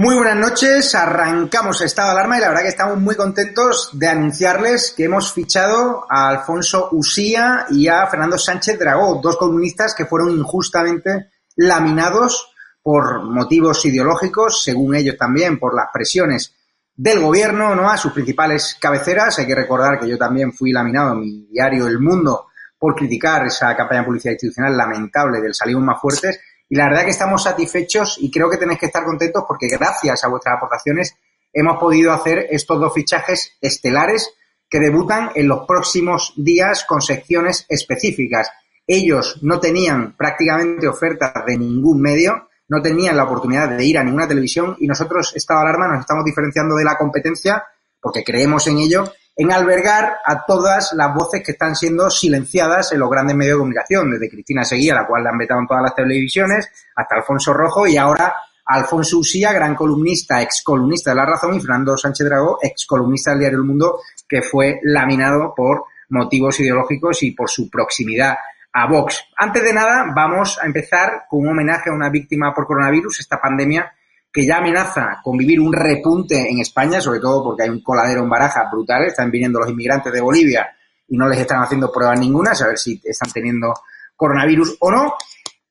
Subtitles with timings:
[0.00, 4.94] Muy buenas noches, arrancamos estado alarma y la verdad que estamos muy contentos de anunciarles
[4.96, 10.30] que hemos fichado a Alfonso Usía y a Fernando Sánchez Dragó, dos columnistas que fueron
[10.30, 12.50] injustamente laminados
[12.82, 16.54] por motivos ideológicos, según ellos también, por las presiones
[16.96, 17.90] del gobierno, ¿no?
[17.90, 19.38] A sus principales cabeceras.
[19.38, 22.46] Hay que recordar que yo también fui laminado en mi diario El Mundo
[22.78, 27.04] por criticar esa campaña de publicidad institucional lamentable del Salimos Más Fuertes y la verdad
[27.04, 31.16] que estamos satisfechos y creo que tenéis que estar contentos porque gracias a vuestras aportaciones
[31.52, 34.32] hemos podido hacer estos dos fichajes estelares
[34.68, 38.50] que debutan en los próximos días con secciones específicas.
[38.86, 44.04] Ellos no tenían prácticamente ofertas de ningún medio, no tenían la oportunidad de ir a
[44.04, 47.64] ninguna televisión y nosotros, Estado Alarma, nos estamos diferenciando de la competencia
[48.00, 53.00] porque creemos en ello en albergar a todas las voces que están siendo silenciadas en
[53.00, 55.82] los grandes medios de comunicación, desde Cristina Seguía, la cual la han vetado en todas
[55.82, 58.34] las televisiones, hasta Alfonso Rojo y ahora
[58.66, 63.30] Alfonso Usía, gran columnista, ex columnista de La Razón, y Fernando Sánchez Dragó, ex columnista
[63.30, 68.36] del diario El Mundo, que fue laminado por motivos ideológicos y por su proximidad
[68.74, 69.24] a Vox.
[69.38, 73.40] Antes de nada, vamos a empezar con un homenaje a una víctima por coronavirus, esta
[73.40, 73.90] pandemia
[74.32, 78.22] que ya amenaza con vivir un repunte en España, sobre todo porque hay un coladero
[78.22, 80.70] en baraja brutal, están viniendo los inmigrantes de Bolivia
[81.08, 83.74] y no les están haciendo pruebas ninguna, a ver si están teniendo
[84.14, 85.14] coronavirus o no.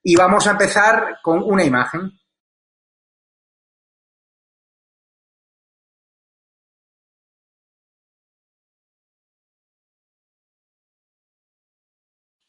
[0.04, 2.19] Y vamos a empezar con una imagen.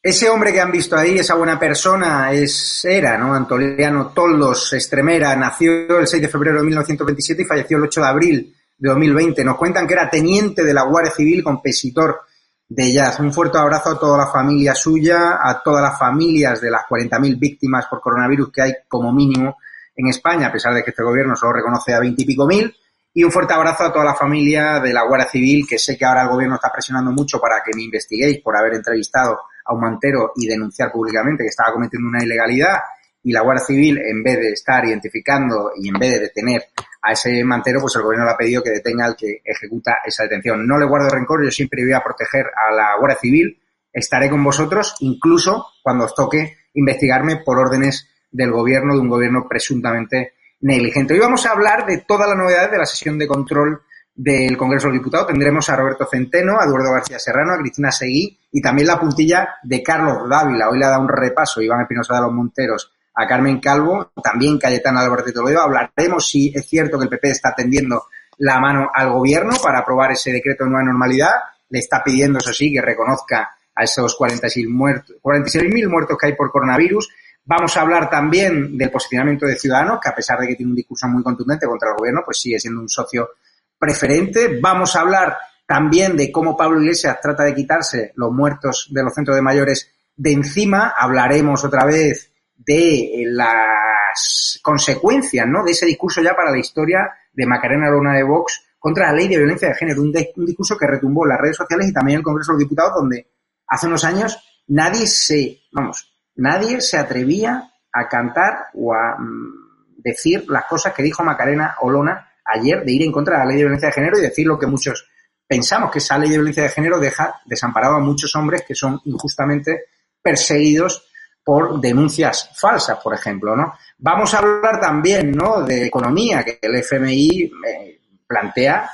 [0.03, 3.35] Ese hombre que han visto ahí, esa buena persona, es, era, ¿no?
[3.35, 8.07] Antoliano Toldos Estremera, nació el 6 de febrero de 1927 y falleció el 8 de
[8.07, 9.45] abril de 2020.
[9.45, 12.23] Nos cuentan que era teniente de la Guardia Civil, compositor
[12.67, 13.21] de jazz.
[13.21, 17.39] Un fuerte abrazo a toda la familia suya, a todas las familias de las 40.000
[17.39, 19.59] víctimas por coronavirus que hay como mínimo
[19.95, 22.75] en España, a pesar de que este gobierno solo reconoce a 20 y pico mil.
[23.13, 26.07] Y un fuerte abrazo a toda la familia de la Guardia Civil, que sé que
[26.07, 29.81] ahora el gobierno está presionando mucho para que me investiguéis por haber entrevistado a un
[29.81, 32.79] mantero y denunciar públicamente que estaba cometiendo una ilegalidad
[33.23, 36.65] y la Guardia Civil, en vez de estar identificando y en vez de detener
[37.03, 40.25] a ese mantero, pues el gobierno le ha pedido que detenga al que ejecuta esa
[40.25, 40.67] detención.
[40.67, 43.61] No le guardo rencor, yo siempre voy a proteger a la Guardia Civil,
[43.93, 49.47] estaré con vosotros, incluso cuando os toque investigarme por órdenes del gobierno, de un gobierno
[49.49, 51.15] presuntamente negligente.
[51.15, 53.83] Hoy vamos a hablar de todas las novedades de la sesión de control
[54.15, 57.91] del Congreso de los Diputados tendremos a Roberto Centeno, a Eduardo García Serrano, a Cristina
[57.91, 60.69] Seguí y también la puntilla de Carlos Dávila.
[60.69, 64.59] Hoy le ha dado un repaso Iván Espinosa de los Monteros a Carmen Calvo, también
[64.59, 65.61] Cayetana Álvarez de Toledo.
[65.63, 68.05] Hablaremos si es cierto que el PP está tendiendo
[68.39, 71.33] la mano al gobierno para aprobar ese decreto de nueva normalidad.
[71.69, 76.35] Le está pidiendo, eso sí, que reconozca a esos 46.000 muertos, 46 muertos que hay
[76.35, 77.09] por coronavirus.
[77.45, 80.77] Vamos a hablar también del posicionamiento de Ciudadanos, que a pesar de que tiene un
[80.77, 83.31] discurso muy contundente contra el gobierno, pues sigue siendo un socio
[83.81, 84.61] preferente.
[84.61, 89.15] Vamos a hablar también de cómo Pablo Iglesias trata de quitarse los muertos de los
[89.15, 90.95] centros de mayores de encima.
[90.97, 95.65] Hablaremos otra vez de las consecuencias ¿no?
[95.65, 99.29] de ese discurso ya para la historia de Macarena Lona de Vox contra la ley
[99.29, 100.03] de violencia de género.
[100.03, 102.57] Un, un discurso que retumbó en las redes sociales y también en el Congreso de
[102.57, 103.31] los Diputados, donde
[103.67, 104.39] hace unos años
[104.69, 111.03] nadie se, vamos, nadie se atrevía a cantar o a mm, decir las cosas que
[111.03, 114.19] dijo Macarena Olona ayer de ir en contra de la ley de violencia de género
[114.19, 115.09] y decir lo que muchos
[115.47, 119.01] pensamos, que esa ley de violencia de género deja desamparado a muchos hombres que son
[119.05, 119.87] injustamente
[120.23, 121.07] perseguidos
[121.43, 123.73] por denuncias falsas, por ejemplo, ¿no?
[123.99, 128.91] Vamos a hablar también, ¿no?, de economía, que el FMI eh, plantea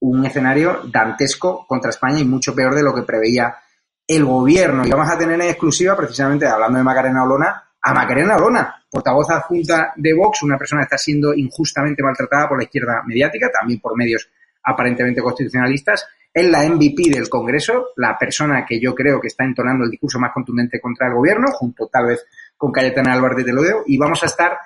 [0.00, 3.54] un escenario dantesco contra España y mucho peor de lo que preveía
[4.06, 4.86] el gobierno.
[4.86, 9.30] Y vamos a tener en exclusiva, precisamente hablando de Macarena Olona, a Macarena Olona, portavoz
[9.30, 13.80] adjunta de Vox, una persona que está siendo injustamente maltratada por la izquierda mediática, también
[13.80, 14.28] por medios
[14.64, 19.84] aparentemente constitucionalistas, es la MVP del Congreso, la persona que yo creo que está entonando
[19.84, 22.24] el discurso más contundente contra el gobierno, junto tal vez
[22.56, 24.58] con Cayetana Álvarez de Telodeo, y vamos a estar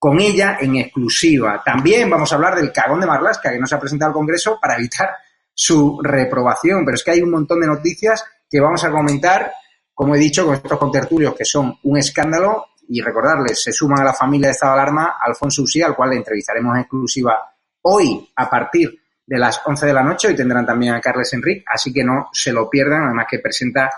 [0.00, 1.62] con ella en exclusiva.
[1.62, 4.76] También vamos a hablar del cagón de Marlasca que nos ha presentado al Congreso para
[4.76, 5.10] evitar
[5.52, 6.86] su reprobación.
[6.86, 9.52] Pero es que hay un montón de noticias que vamos a comentar,
[9.92, 12.64] como he dicho, con estos contertulios que son un escándalo.
[12.92, 16.10] Y recordarles, se suman a la familia de estado de alarma Alfonso Usía, al cual
[16.10, 17.38] le entrevistaremos en exclusiva
[17.82, 20.26] hoy a partir de las 11 de la noche.
[20.26, 23.88] Hoy tendrán también a Carles Enrique, así que no se lo pierdan, además que presenta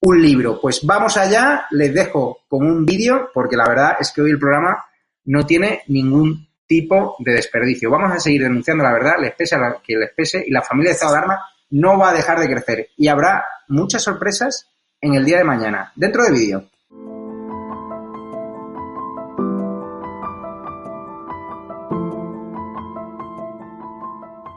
[0.00, 0.60] un libro.
[0.60, 4.40] Pues vamos allá, les dejo con un vídeo, porque la verdad es que hoy el
[4.40, 4.84] programa
[5.26, 7.92] no tiene ningún tipo de desperdicio.
[7.92, 10.90] Vamos a seguir denunciando la verdad, les pese a que les pese, y la familia
[10.90, 11.38] de estado de alarma
[11.70, 12.88] no va a dejar de crecer.
[12.96, 14.68] Y habrá muchas sorpresas
[15.00, 15.92] en el día de mañana.
[15.94, 16.71] Dentro de vídeo.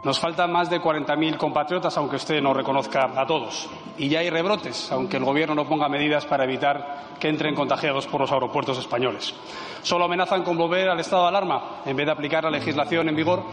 [0.05, 3.67] Nos faltan más de 40.000 compatriotas, aunque usted no reconozca a todos.
[3.97, 8.05] Y ya hay rebrotes, aunque el Gobierno no ponga medidas para evitar que entren contagiados
[8.05, 9.33] por los aeropuertos españoles.
[9.81, 13.15] Solo amenazan con volver al estado de alarma en vez de aplicar la legislación en
[13.15, 13.45] vigor.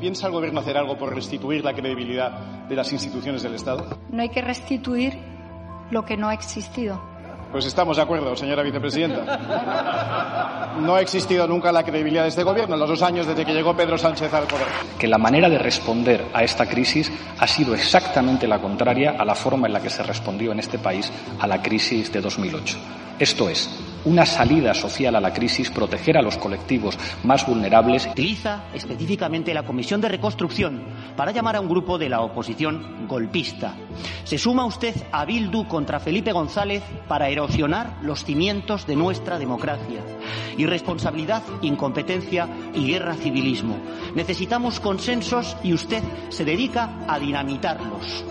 [0.00, 2.30] ¿Piensa el Gobierno hacer algo por restituir la credibilidad
[2.66, 3.84] de las instituciones del Estado?
[4.08, 5.18] No hay que restituir
[5.90, 7.02] lo que no ha existido.
[7.50, 10.74] Pues estamos de acuerdo, señora vicepresidenta.
[10.80, 13.54] No ha existido nunca la credibilidad de este gobierno en los dos años desde que
[13.54, 14.66] llegó Pedro Sánchez al poder.
[14.98, 19.34] Que la manera de responder a esta crisis ha sido exactamente la contraria a la
[19.34, 21.10] forma en la que se respondió en este país
[21.40, 22.76] a la crisis de 2008.
[23.18, 23.68] Esto es,
[24.04, 28.06] una salida social a la crisis, proteger a los colectivos más vulnerables.
[28.06, 30.82] Utiliza específicamente la Comisión de Reconstrucción
[31.16, 33.74] para llamar a un grupo de la oposición golpista.
[34.24, 40.00] Se suma usted a Bildu contra Felipe González para erosionar los cimientos de nuestra democracia.
[40.56, 43.76] Irresponsabilidad, incompetencia y guerra civilismo.
[44.14, 48.24] Necesitamos consensos y usted se dedica a dinamitarlos.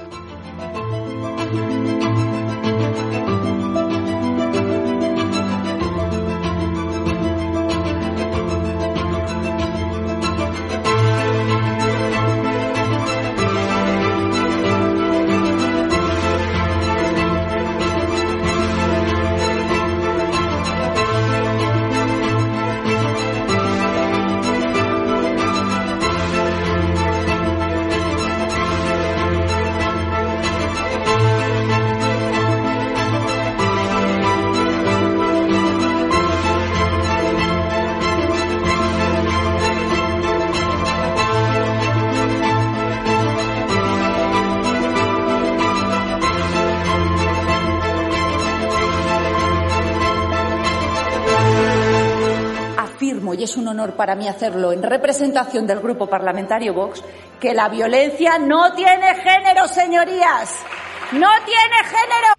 [53.94, 57.04] Para mí hacerlo en representación del Grupo Parlamentario Vox,
[57.39, 60.60] que la violencia no tiene género, señorías.
[61.12, 62.37] No tiene género.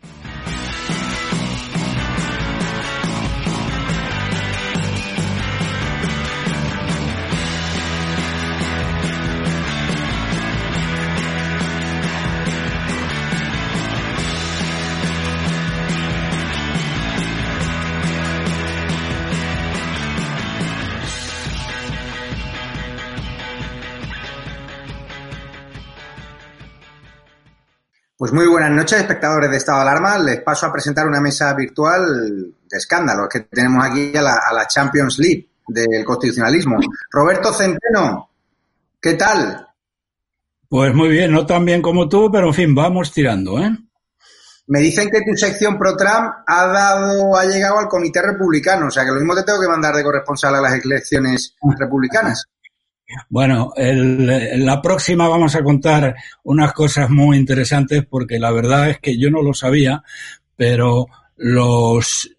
[28.18, 30.18] Pues muy buenas noches, espectadores de Estado de Alarma.
[30.18, 35.20] Les paso a presentar una mesa virtual de escándalos que tenemos aquí a la, Champions
[35.20, 36.80] League del constitucionalismo.
[37.12, 38.28] Roberto Centeno,
[39.00, 39.68] ¿qué tal?
[40.68, 43.70] Pues muy bien, no tan bien como tú, pero en fin, vamos tirando, ¿eh?
[44.66, 48.90] Me dicen que tu sección pro Trump ha dado, ha llegado al comité republicano, o
[48.90, 52.46] sea que lo mismo te tengo que mandar de corresponsal a las elecciones republicanas.
[53.30, 58.98] Bueno, en la próxima vamos a contar unas cosas muy interesantes porque la verdad es
[58.98, 60.02] que yo no lo sabía,
[60.56, 62.30] pero los,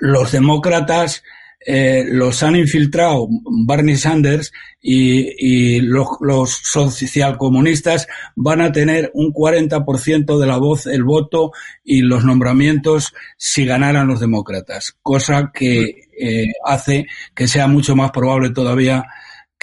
[0.00, 1.22] los demócratas
[1.66, 3.26] eh, los han infiltrado
[3.66, 8.06] Barney Sanders y, los socialcomunistas
[8.36, 14.08] van a tener un 40% de la voz, el voto y los nombramientos si ganaran
[14.08, 19.06] los demócratas, cosa que eh, hace que sea mucho más probable todavía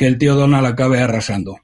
[0.01, 1.59] que el tío Donald acabe arrasando.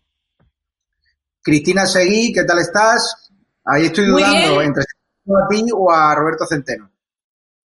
[1.41, 3.31] Cristina Seguí, ¿qué tal estás?
[3.65, 6.87] Ahí estoy dudando entre a ti o a Roberto Centeno.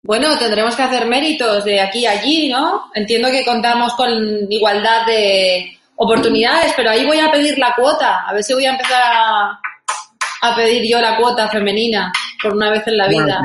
[0.03, 2.91] Bueno, tendremos que hacer méritos de aquí a allí, ¿no?
[2.93, 4.11] Entiendo que contamos con
[4.51, 8.27] igualdad de oportunidades, pero ahí voy a pedir la cuota.
[8.27, 12.11] A ver si voy a empezar a, pedir yo la cuota femenina
[12.43, 13.41] por una vez en la vida.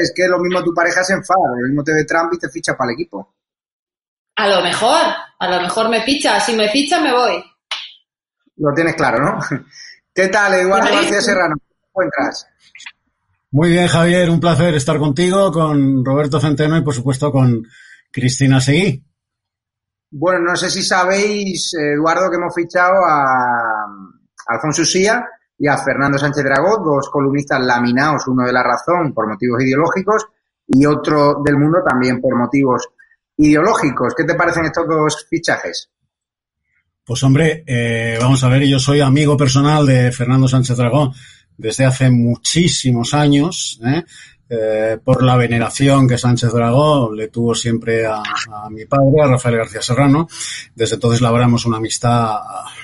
[0.00, 2.48] es que lo mismo tu pareja se enfada, lo mismo te ve Trump y te
[2.48, 3.34] ficha para el equipo.
[4.42, 5.00] A lo mejor,
[5.38, 6.40] a lo mejor me ficha.
[6.40, 7.44] Si me ficha, me voy.
[8.56, 9.38] Lo tienes claro, ¿no?
[10.12, 11.54] ¿Qué tal, Eduardo García Serrano?
[11.60, 12.48] ¿Cómo encuentras?
[13.52, 14.28] Muy bien, Javier.
[14.30, 17.64] Un placer estar contigo, con Roberto Centeno y, por supuesto, con
[18.10, 19.00] Cristina Seguí.
[20.10, 23.86] Bueno, no sé si sabéis, Eduardo, que hemos fichado a,
[24.48, 25.24] Alfonso Sía
[25.56, 30.26] y a Fernando Sánchez Dragó, dos columnistas laminados, uno de la razón por motivos ideológicos
[30.66, 32.88] y otro del mundo también por motivos
[33.36, 34.14] ideológicos.
[34.16, 35.90] ¿Qué te parecen estos dos fichajes?
[37.04, 41.12] Pues hombre, eh, vamos a ver, yo soy amigo personal de Fernando Sánchez Dragón
[41.56, 44.04] desde hace muchísimos años, ¿eh?
[44.54, 49.26] Eh, por la veneración que Sánchez Dragó le tuvo siempre a, a, mi padre, a
[49.26, 50.28] Rafael García Serrano.
[50.74, 52.36] Desde entonces labramos una amistad,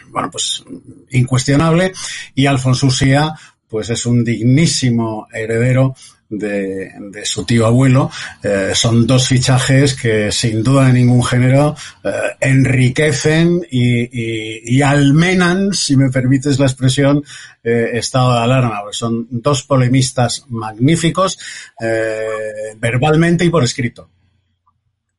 [0.09, 0.65] bueno, pues
[1.11, 1.93] incuestionable.
[2.35, 3.35] Y Alfonso Usía,
[3.69, 5.95] pues es un dignísimo heredero
[6.29, 8.11] de, su tío abuelo.
[8.43, 15.73] Eh, son dos fichajes que sin duda de ningún género eh, enriquecen y, y, almenan,
[15.73, 17.23] si me permites la expresión,
[17.63, 18.81] eh, estado de alarma.
[18.91, 21.39] Son dos polemistas magníficos,
[21.81, 24.09] eh, verbalmente y por escrito.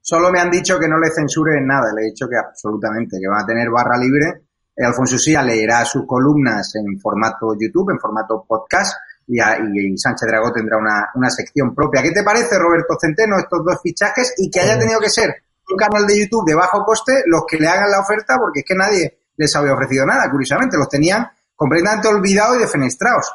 [0.01, 3.27] Solo me han dicho que no le censuren nada, le he dicho que absolutamente, que
[3.27, 4.45] van a tener barra libre.
[4.81, 8.95] Alfonso Sía leerá sus columnas en formato YouTube, en formato podcast,
[9.29, 12.01] y, a, y, Sánchez Dragó tendrá una, una, sección propia.
[12.01, 15.29] ¿Qué te parece, Roberto Centeno, estos dos fichajes y que haya tenido que ser
[15.69, 18.65] un canal de YouTube de bajo coste los que le hagan la oferta porque es
[18.65, 23.31] que nadie les había ofrecido nada, curiosamente, los tenían completamente olvidados y defenestrados.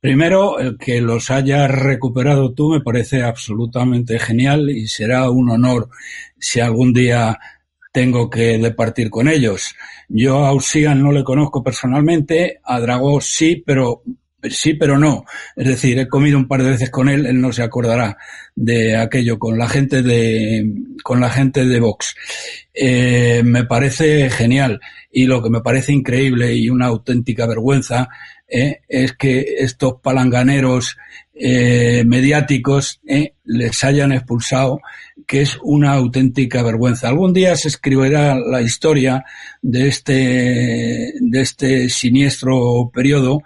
[0.00, 5.88] Primero, el que los hayas recuperado tú me parece absolutamente genial y será un honor
[6.38, 7.38] si algún día
[7.92, 9.74] tengo que departir con ellos.
[10.08, 14.02] Yo a Usian no le conozco personalmente, a Dragó sí, pero
[14.50, 15.24] sí, pero no.
[15.56, 18.16] Es decir, he comido un par de veces con él, él no se acordará
[18.54, 20.72] de aquello con la gente de,
[21.02, 22.14] con la gente de Vox.
[22.74, 24.80] Eh, me parece genial
[25.10, 28.08] y lo que me parece increíble y una auténtica vergüenza
[28.48, 30.96] eh, es que estos palanganeros
[31.34, 34.80] eh, mediáticos eh, les hayan expulsado,
[35.26, 37.08] que es una auténtica vergüenza.
[37.08, 39.24] Algún día se escribirá la historia
[39.62, 43.42] de este, de este siniestro periodo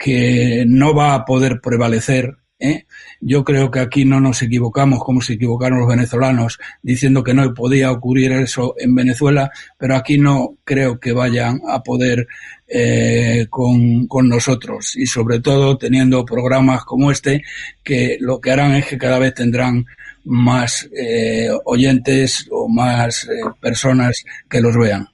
[0.00, 2.38] que no va a poder prevalecer.
[2.58, 2.86] ¿eh?
[3.20, 7.52] Yo creo que aquí no nos equivocamos como se equivocaron los venezolanos diciendo que no
[7.52, 12.26] podía ocurrir eso en Venezuela, pero aquí no creo que vayan a poder
[12.66, 17.42] eh, con, con nosotros y sobre todo teniendo programas como este
[17.84, 19.84] que lo que harán es que cada vez tendrán
[20.24, 25.06] más eh, oyentes o más eh, personas que los vean.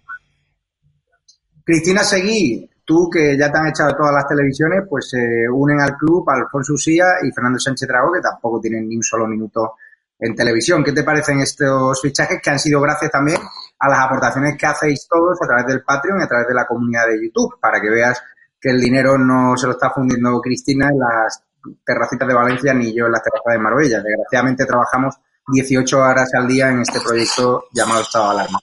[1.64, 5.80] Cristina Seguí, tú que ya te han echado todas las televisiones, pues se eh, unen
[5.80, 9.74] al club Alfonso Usía y Fernando Sánchez Dragó, que tampoco tienen ni un solo minuto
[10.18, 10.82] en televisión.
[10.84, 13.38] ¿Qué te parecen estos fichajes que han sido gracias también
[13.78, 16.66] a las aportaciones que hacéis todos a través del Patreon y a través de la
[16.66, 17.58] comunidad de YouTube?
[17.60, 18.22] Para que veas
[18.58, 21.42] que el dinero no se lo está fundiendo Cristina en las
[21.84, 24.00] terracitas de Valencia ni yo en las terrazas de Marbella.
[24.00, 25.16] Desgraciadamente trabajamos
[25.48, 28.60] 18 horas al día en este proyecto llamado Estado de Alarma.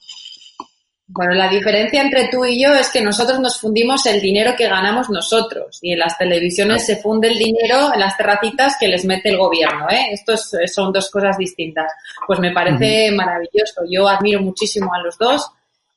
[1.16, 4.68] Bueno, la diferencia entre tú y yo es que nosotros nos fundimos el dinero que
[4.68, 9.06] ganamos nosotros y en las televisiones se funde el dinero en las terracitas que les
[9.06, 9.88] mete el gobierno.
[9.92, 10.08] ¿eh?
[10.12, 11.92] Estos son dos cosas distintas.
[12.26, 13.16] Pues me parece uh -huh.
[13.16, 13.84] maravilloso.
[13.88, 15.52] Yo admiro muchísimo a los dos.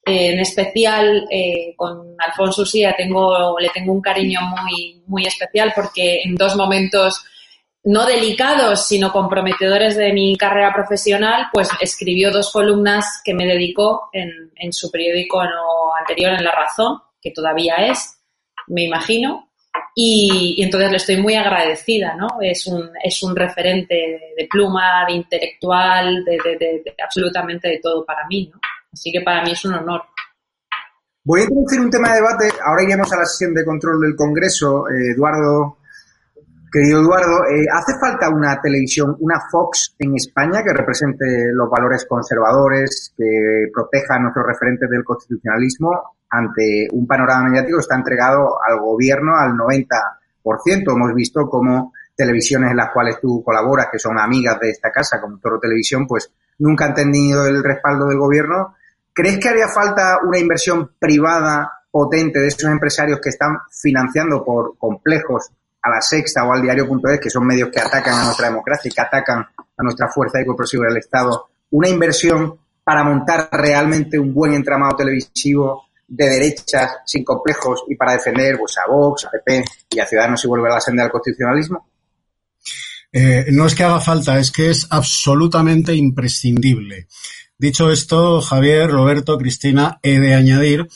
[0.04, 5.72] Eh, en especial eh, con Alfonso Usía tengo, le tengo un cariño muy, muy especial
[5.74, 7.24] porque en dos momentos
[7.86, 14.08] no delicados, sino comprometedores de mi carrera profesional, pues escribió dos columnas que me dedicó
[14.12, 15.40] en, en su periódico
[15.96, 18.18] anterior, en La Razón, que todavía es,
[18.66, 19.46] me imagino,
[19.94, 22.26] y, entonces le estoy muy agradecida, ¿no?
[22.40, 28.50] Es un, es un referente de, pluma, de intelectual, de, absolutamente de todo para mí,
[28.52, 28.60] ¿no?
[28.92, 30.02] Así que para mí es un honor.
[31.24, 32.50] Voy a introducir un tema de debate.
[32.64, 34.88] Ahora iremos a la sesión de control del Congreso.
[34.88, 35.78] Eh, Eduardo
[36.70, 42.06] Querido Eduardo, eh, ¿hace falta una televisión, una Fox en España que represente los valores
[42.08, 48.58] conservadores, que proteja a nuestros referentes del constitucionalismo ante un panorama mediático que está entregado
[48.62, 50.92] al gobierno al 90%?
[50.92, 55.20] Hemos visto cómo televisiones en las cuales tú colaboras, que son amigas de esta casa,
[55.20, 58.74] como Toro Televisión, pues nunca han tenido el respaldo del gobierno.
[59.12, 64.76] ¿Crees que haría falta una inversión privada potente de esos empresarios que están financiando por
[64.78, 65.50] complejos
[65.86, 68.94] a la Sexta o al diario.es, que son medios que atacan a nuestra democracia y
[68.94, 74.32] que atacan a nuestra fuerza y coerciva del Estado, una inversión para montar realmente un
[74.32, 79.64] buen entramado televisivo de derechas, sin complejos, y para defender pues, a Vox, a PP
[79.90, 81.88] y a Ciudadanos y volver a la senda del constitucionalismo?
[83.12, 87.08] Eh, no es que haga falta, es que es absolutamente imprescindible.
[87.58, 90.86] Dicho esto, Javier, Roberto, Cristina, he de añadir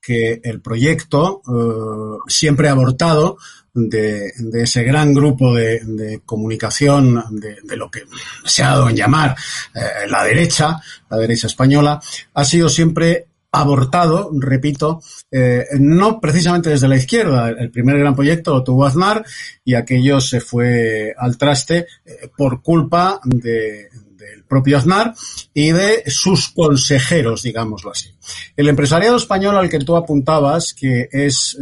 [0.00, 3.38] que el proyecto eh, siempre abortado
[3.74, 8.02] de, ese gran grupo de, comunicación de, lo que
[8.44, 9.36] se ha dado en llamar
[9.74, 12.00] eh, la derecha, la derecha española,
[12.34, 17.48] ha sido siempre abortado, repito, eh, no precisamente desde la izquierda.
[17.48, 19.24] El primer gran proyecto lo tuvo Aznar
[19.64, 25.14] y aquello se fue al traste eh, por culpa de, del propio Aznar
[25.52, 28.14] y de sus consejeros, digámoslo así.
[28.56, 31.58] El empresariado español al que tú apuntabas, que es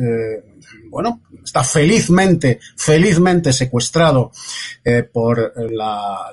[0.89, 4.33] bueno, está felizmente, felizmente secuestrado
[4.85, 6.31] eh, por la,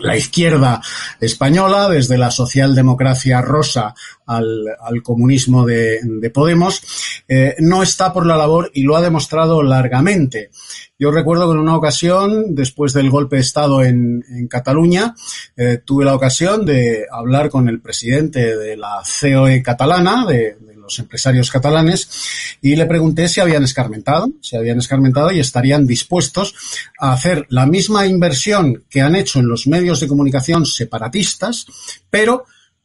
[0.00, 0.80] la, izquierda
[1.20, 3.94] española, desde la socialdemocracia rosa
[4.26, 6.82] al, comunismo de, de Podemos,
[7.28, 10.50] eh, no está por la labor y lo ha demostrado largamente.
[10.98, 15.14] Yo recuerdo que en una ocasión, después del golpe de Estado en, en Cataluña,
[15.56, 20.56] eh, tuve la ocasión de hablar con el presidente de la COE catalana, de
[20.92, 22.08] los empresarios catalanes,
[22.60, 26.54] y le pregunté si habían escarmentado, si habían escarmentado y estarían dispuestos
[26.98, 31.66] a hacer la misma inversión que han hecho en los medios de comunicación separatistas,
[32.10, 32.44] pero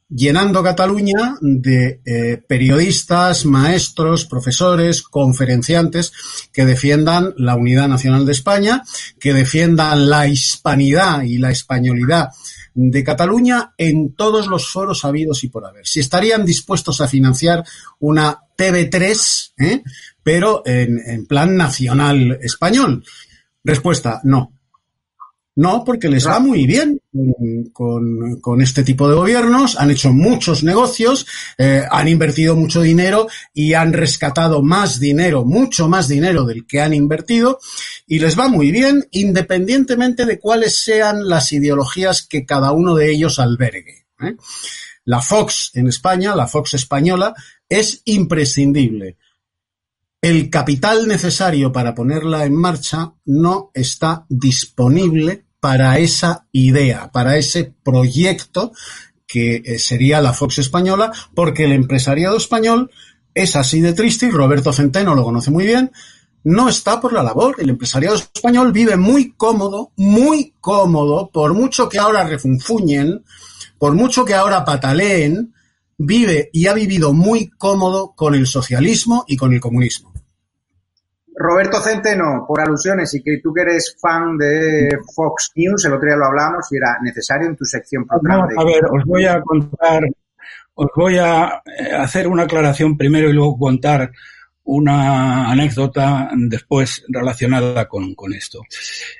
[0.09, 6.13] llenando Cataluña de eh, periodistas, maestros, profesores, conferenciantes
[6.53, 8.83] que defiendan la unidad nacional de España,
[9.19, 12.29] que defiendan la hispanidad y la españolidad
[12.79, 15.87] de Cataluña en todos los foros habidos y por haber.
[15.87, 17.63] Si estarían dispuestos a financiar
[17.99, 19.83] una TV3, ¿eh?
[20.21, 23.03] pero en, en plan nacional español.
[23.63, 24.56] Respuesta, no.
[25.57, 27.01] No, porque les va muy bien
[27.73, 31.25] con, con, este tipo de gobiernos, han hecho muchos negocios,
[31.57, 36.79] eh, han invertido mucho dinero y han rescatado más dinero, mucho más dinero del que
[36.79, 37.57] han invertido,
[38.05, 43.11] y les va muy bien independientemente de cuáles sean las ideologías que cada uno de
[43.11, 44.05] ellos albergue.
[44.21, 44.35] ¿eh?
[45.05, 47.33] La Fox en España, la Fox española,
[47.67, 49.17] es imprescindible.
[50.21, 57.73] El capital necesario para ponerla en marcha no está disponible para esa idea, para ese
[57.83, 58.71] proyecto
[59.25, 62.91] que eh, sería la Fox española, porque el empresariado español
[63.33, 65.91] es así de triste y Roberto Centeno lo conoce muy bien,
[66.43, 67.55] no está por la labor.
[67.59, 73.23] El empresariado español vive muy cómodo, muy cómodo, por mucho que ahora refunfuñen,
[73.77, 75.53] por mucho que ahora pataleen,
[75.97, 80.13] vive y ha vivido muy cómodo con el socialismo y con el comunismo.
[81.39, 86.07] Roberto Centeno, por alusiones y que tú que eres fan de Fox News, el otro
[86.07, 88.47] día lo hablamos y era necesario en tu sección programa.
[88.57, 90.03] a ver, os voy a contar,
[90.73, 94.11] os voy a eh, hacer una aclaración primero y luego contar
[94.63, 98.63] una anécdota después relacionada con, con esto.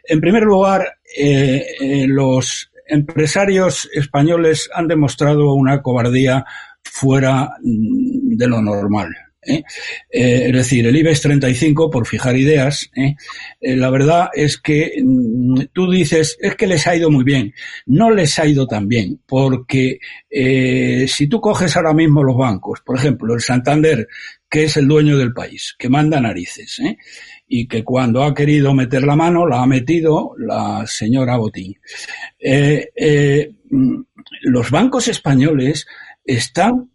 [0.03, 6.43] En primer lugar, eh, eh, los empresarios españoles han demostrado una cobardía
[6.83, 9.15] fuera mm, de lo normal.
[9.47, 9.63] ¿Eh?
[10.11, 13.15] Eh, es decir, el IBEX 35, por fijar ideas, ¿eh?
[13.61, 17.53] la verdad es que mm, tú dices, es que les ha ido muy bien.
[17.85, 19.99] No les ha ido tan bien, porque
[21.07, 24.07] si tú coges ahora mismo los bancos, por ejemplo, el Santander,
[24.49, 26.79] que es el dueño del país, que manda narices,
[27.47, 31.75] y que cuando ha querido meter la mano la ha metido la señora Botín.
[33.69, 34.01] Mm,
[34.43, 35.85] los bancos españoles
[36.23, 36.89] están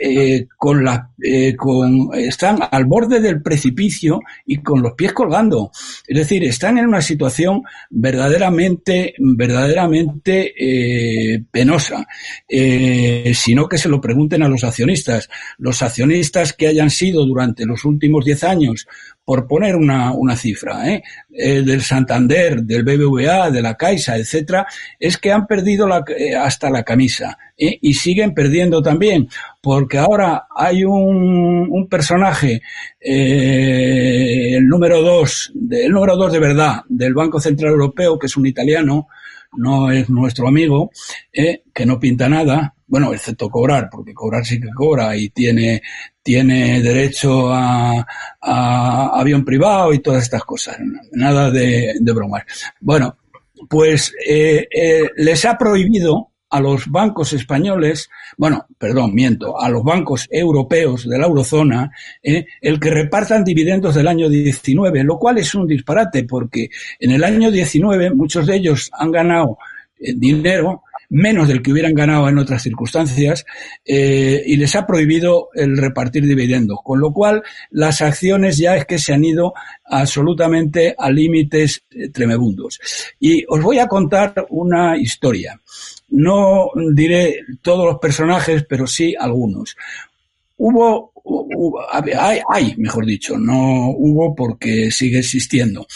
[0.00, 5.70] eh, con la, eh, con, están al borde del precipicio y con los pies colgando.
[6.06, 12.06] Es decir, están en una situación verdaderamente, verdaderamente eh, penosa.
[12.48, 15.28] Eh, sino que se lo pregunten a los accionistas.
[15.58, 18.86] Los accionistas que hayan sido durante los últimos diez años
[19.24, 21.02] por poner una, una cifra, ¿eh?
[21.30, 24.66] Eh, del Santander, del BBVA, de la Caixa, etcétera,
[25.00, 27.78] es que han perdido la, eh, hasta la camisa ¿eh?
[27.80, 29.28] y siguen perdiendo también,
[29.62, 32.60] porque ahora hay un, un personaje,
[33.00, 38.46] el número dos, el número dos de verdad del Banco Central Europeo, que es un
[38.46, 39.08] italiano,
[39.56, 40.90] no es nuestro amigo,
[41.32, 45.82] que no pinta nada, bueno, excepto cobrar, porque cobrar sí que cobra y tiene,
[46.22, 48.06] tiene derecho a,
[48.40, 50.76] a avión privado y todas estas cosas.
[51.12, 52.44] Nada de, de bromas.
[52.80, 53.16] Bueno,
[53.68, 59.82] pues eh, eh, les ha prohibido a los bancos españoles, bueno, perdón, miento, a los
[59.82, 61.90] bancos europeos de la eurozona,
[62.22, 66.68] eh, el que repartan dividendos del año 19, lo cual es un disparate porque
[67.00, 69.58] en el año 19 muchos de ellos han ganado
[69.98, 73.44] dinero menos del que hubieran ganado en otras circunstancias,
[73.84, 76.78] eh, y les ha prohibido el repartir dividendos.
[76.82, 82.08] Con lo cual, las acciones ya es que se han ido absolutamente a límites eh,
[82.08, 82.80] tremebundos.
[83.20, 85.60] Y os voy a contar una historia.
[86.10, 89.76] No diré todos los personajes, pero sí algunos.
[90.56, 91.12] Hubo,
[91.90, 95.86] hay, hay, mejor dicho, no hubo porque sigue existiendo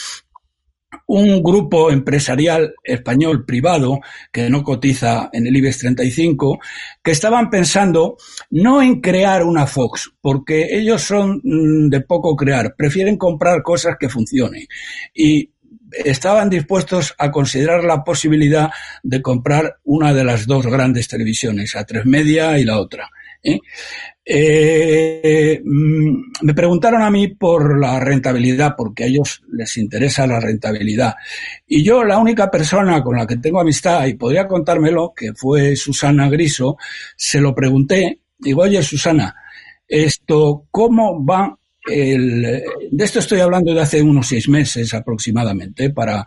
[1.08, 6.58] un grupo empresarial español privado que no cotiza en el IBEX 35,
[7.02, 8.18] que estaban pensando
[8.50, 13.96] no en crear una Fox, porque ellos son mm, de poco crear, prefieren comprar cosas
[13.98, 14.66] que funcionen.
[15.14, 15.50] Y
[16.04, 18.70] estaban dispuestos a considerar la posibilidad
[19.02, 23.08] de comprar una de las dos grandes televisiones, a tres media y la otra.
[23.42, 23.58] ¿Eh?
[24.24, 30.40] Eh, mm, me preguntaron a mí por la rentabilidad, porque a ellos les interesa la
[30.40, 31.14] rentabilidad.
[31.66, 35.76] Y yo, la única persona con la que tengo amistad, y podría contármelo, que fue
[35.76, 36.76] Susana Griso,
[37.16, 39.34] se lo pregunté, digo, oye Susana,
[39.86, 42.42] esto, ¿cómo va el,
[42.90, 46.24] de esto estoy hablando de hace unos seis meses aproximadamente, para,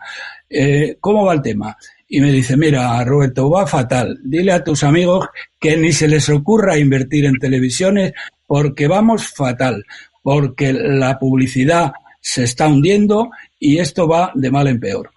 [0.48, 1.76] eh, ¿cómo va el tema?
[2.14, 4.18] Y me dice, mira, Roberto, va fatal.
[4.22, 8.12] Dile a tus amigos que ni se les ocurra invertir en televisiones
[8.46, 9.82] porque vamos fatal,
[10.22, 15.10] porque la publicidad se está hundiendo y esto va de mal en peor.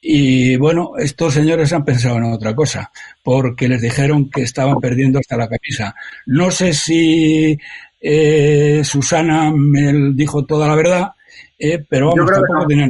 [0.00, 2.90] Y bueno, estos señores han pensado en otra cosa,
[3.22, 5.94] porque les dijeron que estaban perdiendo hasta la camisa.
[6.24, 7.58] No sé si
[8.00, 11.08] eh, Susana me dijo toda la verdad,
[11.58, 12.88] eh, pero vamos, tampoco no.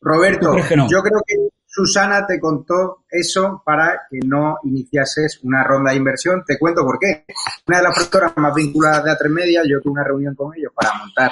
[0.00, 0.56] Roberto,
[0.88, 1.34] yo creo que
[1.74, 6.44] Susana te contó eso para que no iniciases una ronda de inversión.
[6.46, 7.24] Te cuento por qué.
[7.66, 10.70] Una de las productoras más vinculadas de A3 Media, yo tuve una reunión con ellos
[10.74, 11.30] para montar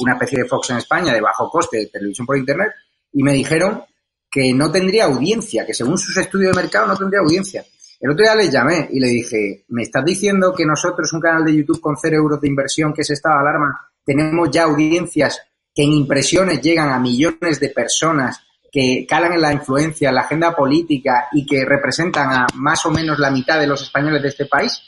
[0.00, 2.70] una especie de Fox en España de bajo coste de televisión por Internet
[3.14, 3.82] y me dijeron
[4.30, 7.64] que no tendría audiencia, que según sus estudios de mercado no tendría audiencia.
[7.98, 11.46] El otro día les llamé y le dije, ¿me estás diciendo que nosotros, un canal
[11.46, 15.40] de YouTube con cero euros de inversión, que es estado de alarma, tenemos ya audiencias
[15.74, 20.22] que en impresiones llegan a millones de personas que calan en la influencia, en la
[20.22, 24.28] agenda política y que representan a más o menos la mitad de los españoles de
[24.28, 24.80] este país,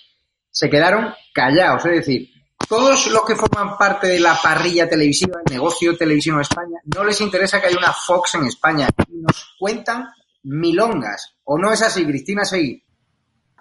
[0.50, 1.84] se quedaron callados.
[1.86, 2.28] Es decir,
[2.68, 7.04] todos los que forman parte de la parrilla televisiva, el negocio televisivo en España, no
[7.04, 10.08] les interesa que haya una Fox en España y nos cuentan
[10.44, 11.34] milongas.
[11.44, 12.82] ¿O no es así, Cristina Seguí?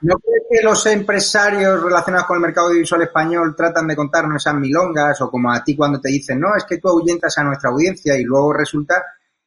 [0.02, 4.56] ¿No crees que los empresarios relacionados con el mercado audiovisual español tratan de contarnos esas
[4.56, 7.70] milongas o como a ti cuando te dicen, no, es que tú ahuyentas a nuestra
[7.70, 9.04] audiencia y luego resulta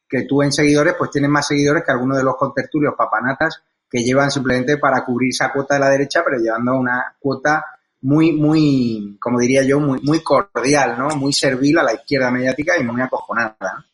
[0.07, 4.03] que tú en seguidores pues tienes más seguidores que algunos de los contertulios papanatas que
[4.03, 7.63] llevan simplemente para cubrir esa cuota de la derecha, pero llevando una cuota
[8.01, 11.09] muy, muy, como diría yo, muy, muy cordial, ¿no?
[11.15, 13.85] Muy servil a la izquierda mediática y muy acojonada.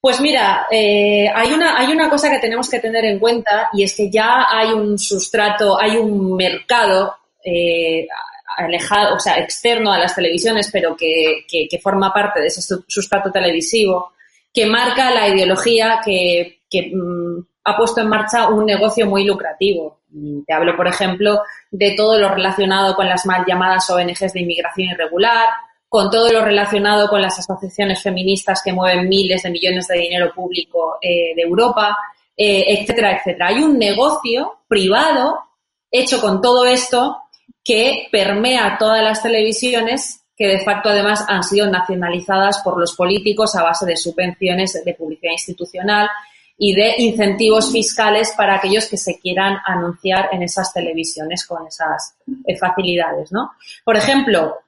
[0.00, 3.82] Pues mira, eh, hay, una, hay una cosa que tenemos que tener en cuenta y
[3.82, 8.06] es que ya hay un sustrato, hay un mercado eh,
[8.58, 13.32] alejado, o sea, externo a las televisiones, pero que, que forma parte de ese sustrato
[13.32, 14.13] televisivo,
[14.54, 20.00] que marca la ideología que, mm, ha puesto en marcha un negocio muy lucrativo.
[20.46, 21.40] Te hablo, por ejemplo,
[21.70, 25.48] de todo lo relacionado con las mal llamadas ONGs de inmigración irregular,
[25.88, 30.32] con todo lo relacionado con las asociaciones feministas que mueven miles de millones de dinero
[30.34, 31.96] público eh, de Europa,
[32.36, 33.48] eh, etcétera, etcétera.
[33.48, 35.38] Hay un negocio privado
[35.90, 37.16] hecho con todo esto
[37.64, 43.54] que permea todas las televisiones que de facto además han sido nacionalizadas por los políticos
[43.54, 46.08] a base de subvenciones de publicidad institucional
[46.56, 52.16] y de incentivos fiscales para aquellos que se quieran anunciar en esas televisiones con esas
[52.46, 53.52] eh, facilidades, ¿no?
[53.84, 54.58] Por ejemplo,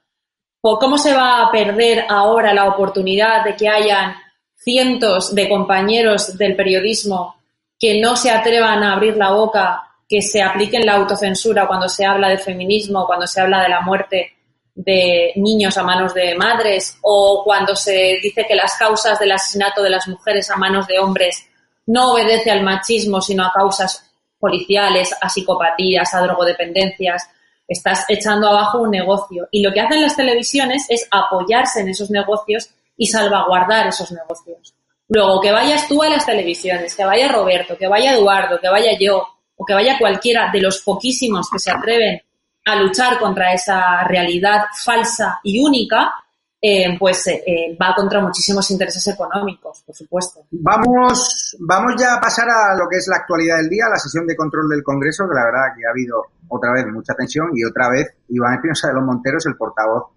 [0.60, 4.16] ¿cómo se va a perder ahora la oportunidad de que hayan
[4.56, 7.36] cientos de compañeros del periodismo
[7.78, 12.04] que no se atrevan a abrir la boca, que se apliquen la autocensura cuando se
[12.04, 14.35] habla de feminismo, cuando se habla de la muerte
[14.76, 19.82] de niños a manos de madres o cuando se dice que las causas del asesinato
[19.82, 21.48] de las mujeres a manos de hombres
[21.86, 27.26] no obedece al machismo, sino a causas policiales, a psicopatías, a drogodependencias.
[27.66, 29.48] Estás echando abajo un negocio.
[29.50, 34.74] Y lo que hacen las televisiones es apoyarse en esos negocios y salvaguardar esos negocios.
[35.08, 38.98] Luego, que vayas tú a las televisiones, que vaya Roberto, que vaya Eduardo, que vaya
[38.98, 42.20] yo, o que vaya cualquiera de los poquísimos que se atreven
[42.66, 46.12] a luchar contra esa realidad falsa y única,
[46.60, 50.40] eh, pues eh, eh, va contra muchísimos intereses económicos, por supuesto.
[50.50, 54.26] Vamos, vamos ya a pasar a lo que es la actualidad del día, la sesión
[54.26, 57.64] de control del Congreso, que la verdad que ha habido otra vez mucha tensión y
[57.64, 60.10] otra vez Iván Espinosa de los Monteros, el portavoz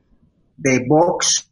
[0.57, 1.51] de Vox,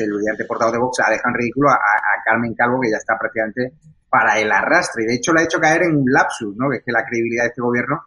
[0.00, 2.96] el brillante portavoz de Vox, ha dejado en ridículo a, a, Carmen Calvo, que ya
[2.96, 3.74] está prácticamente
[4.08, 5.02] para el arrastre.
[5.02, 6.70] Y de hecho le ha hecho caer en un lapsus, ¿no?
[6.70, 8.02] Que es que la credibilidad de este gobierno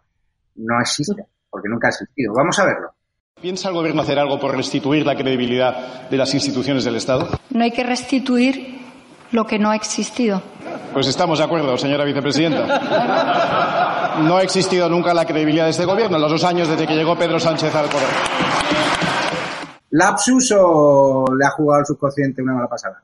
[0.56, 2.32] no existe porque nunca ha existido.
[2.34, 2.88] Vamos a verlo.
[3.40, 7.28] ¿Piensa el Gobierno hacer algo por restituir la credibilidad de las instituciones del Estado?
[7.50, 8.80] No hay que restituir
[9.32, 10.42] lo que no ha existido.
[10.92, 14.20] Pues estamos de acuerdo, señora vicepresidenta.
[14.22, 16.94] No ha existido nunca la credibilidad de este Gobierno en los dos años desde que
[16.94, 18.08] llegó Pedro Sánchez al poder.
[19.90, 23.02] ¿Lapsus o le ha jugado el subconsciente una mala pasada?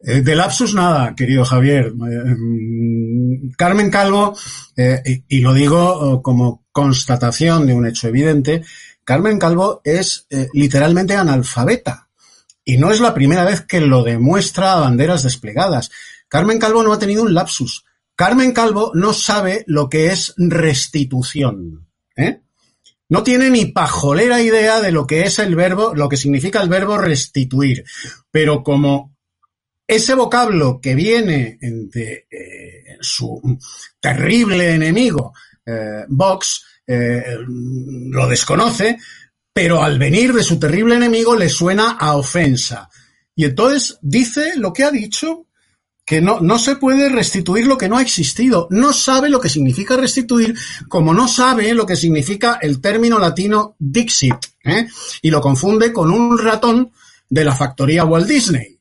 [0.00, 1.86] Eh, de lapsus nada, querido Javier.
[1.86, 4.36] Eh, mm, Carmen Calvo,
[4.76, 8.62] eh, y, y, lo digo oh, como constatación de un hecho evidente,
[9.02, 12.10] Carmen Calvo es literalmente analfabeta.
[12.66, 15.90] Y no es la primera vez que lo demuestra a banderas desplegadas.
[16.28, 17.86] Carmen Calvo no ha tenido un lapsus.
[18.14, 21.88] Carmen Calvo no sabe lo que es restitución.
[22.14, 22.42] ¿eh?
[23.08, 26.68] No tiene ni pajolera idea de lo que es el verbo, lo que significa el
[26.68, 27.84] verbo restituir.
[28.30, 29.16] Pero como
[29.86, 33.40] ese vocablo que viene de eh, su
[34.00, 35.32] terrible enemigo,
[35.66, 38.98] eh, Vox, eh, lo desconoce,
[39.52, 42.88] pero al venir de su terrible enemigo le suena a ofensa.
[43.34, 45.46] Y entonces dice lo que ha dicho
[46.06, 48.68] que no, no se puede restituir lo que no ha existido.
[48.70, 50.56] No sabe lo que significa restituir,
[50.88, 54.86] como no sabe lo que significa el término latino Dixit, ¿eh?
[55.20, 56.92] y lo confunde con un ratón
[57.28, 58.78] de la factoría Walt Disney.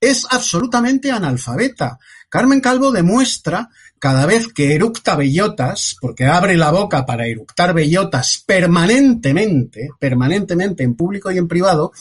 [0.00, 1.98] Es absolutamente analfabeta.
[2.28, 8.42] Carmen Calvo demuestra cada vez que eructa bellotas, porque abre la boca para eructar bellotas
[8.46, 11.92] permanentemente, permanentemente en público y en privado,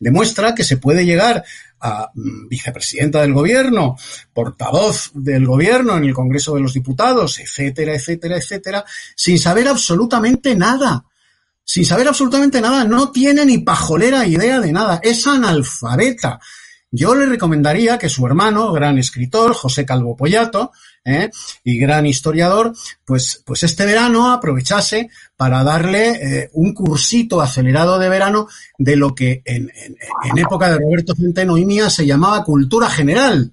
[0.00, 1.44] demuestra que se puede llegar
[1.80, 3.96] a mm, vicepresidenta del gobierno,
[4.32, 10.54] portavoz del gobierno en el Congreso de los Diputados, etcétera, etcétera, etcétera, sin saber absolutamente
[10.54, 11.04] nada.
[11.66, 16.38] Sin saber absolutamente nada, no tiene ni pajolera idea de nada, es analfabeta.
[16.90, 20.72] Yo le recomendaría que su hermano, gran escritor, José Calvo Pollato,
[21.04, 21.30] ¿eh?
[21.62, 28.08] y gran historiador, pues, pues este verano aprovechase para darle eh, un cursito acelerado de
[28.08, 32.44] verano de lo que en, en, en época de Roberto Centeno y mía se llamaba
[32.44, 33.52] cultura general.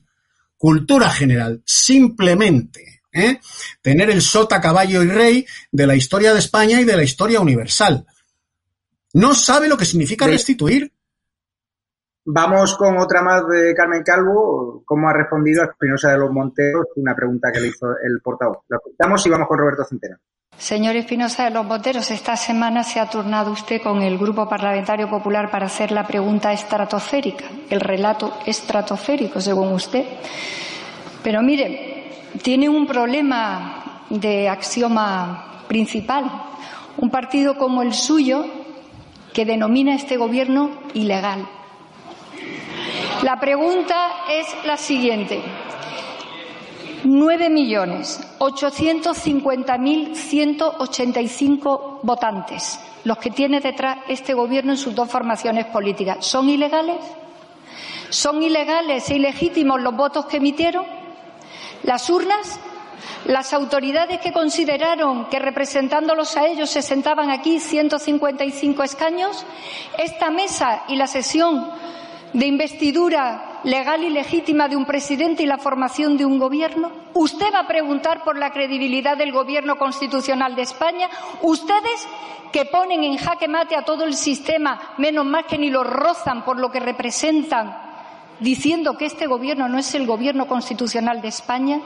[0.58, 3.02] Cultura general, simplemente.
[3.12, 3.40] ¿eh?
[3.82, 7.40] Tener el sota, caballo y rey de la historia de España y de la historia
[7.40, 8.06] universal.
[9.14, 10.92] No sabe lo que significa restituir.
[12.26, 14.84] Vamos con otra más de Carmen Calvo.
[14.86, 16.86] ¿Cómo ha respondido a Espinosa de los Monteros?
[16.96, 18.60] Una pregunta que le hizo el portavoz.
[18.68, 20.18] Lo escuchamos y vamos con Roberto Centeno.
[20.56, 25.10] Señor Espinosa de los Monteros, esta semana se ha turnado usted con el Grupo Parlamentario
[25.10, 30.06] Popular para hacer la pregunta estratosférica, el relato estratosférico, según usted.
[31.24, 36.30] Pero mire, tiene un problema de axioma principal.
[36.98, 38.46] Un partido como el suyo
[39.34, 41.48] que denomina este gobierno ilegal
[43.24, 45.42] la pregunta es la siguiente.
[47.04, 54.34] Nueve millones ochocientos cincuenta mil ciento ochenta y cinco votantes, los que tiene detrás este
[54.34, 56.98] gobierno en sus dos formaciones políticas, ¿son ilegales?
[58.10, 60.86] ¿Son ilegales e ilegítimos los votos que emitieron?
[61.84, 62.60] ¿Las urnas?
[63.26, 69.46] Las autoridades que consideraron que representándolos a ellos se sentaban aquí 155 escaños,
[69.98, 71.68] esta mesa y la sesión
[72.34, 76.92] de investidura legal y legítima de un presidente y la formación de un gobierno?
[77.14, 81.10] ¿Usted va a preguntar por la credibilidad del gobierno constitucional de España?
[81.42, 82.08] ¿Ustedes
[82.52, 86.44] que ponen en jaque mate a todo el sistema, menos más que ni lo rozan
[86.44, 87.78] por lo que representan,
[88.40, 91.80] diciendo que este gobierno no es el gobierno constitucional de España?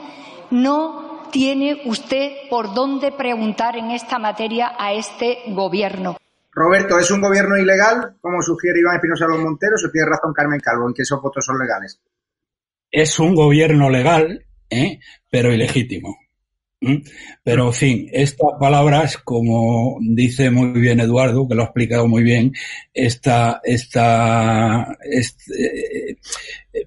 [0.50, 6.16] No tiene usted por dónde preguntar en esta materia a este gobierno.
[6.56, 10.58] Roberto, ¿es un gobierno ilegal, como sugiere Iván Espinosa Los Monteros, o tiene razón Carmen
[10.58, 12.00] Calvo en que esos votos son legales?
[12.90, 14.98] Es un gobierno legal, ¿eh?
[15.30, 16.16] pero ilegítimo.
[17.42, 22.22] Pero, en fin, estas palabras, como dice muy bien Eduardo, que lo ha explicado muy
[22.22, 22.54] bien,
[22.94, 26.16] esta, esta, este, eh,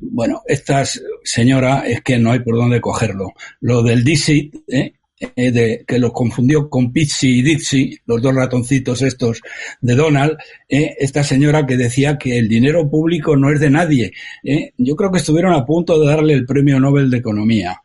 [0.01, 0.83] bueno, esta
[1.23, 3.33] señora es que no hay por dónde cogerlo.
[3.59, 4.93] Lo del DICIT, ¿eh?
[5.19, 9.41] Eh, de, que los confundió con Pizzi y Dixie, los dos ratoncitos estos
[9.81, 10.37] de Donald,
[10.69, 14.13] eh, esta señora que decía que el dinero público no es de nadie.
[14.45, 14.71] Eh.
[14.77, 17.81] Yo creo que estuvieron a punto de darle el premio Nobel de Economía.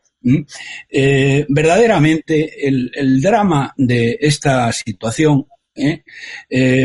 [1.49, 5.47] verdaderamente el, el, drama de esta situación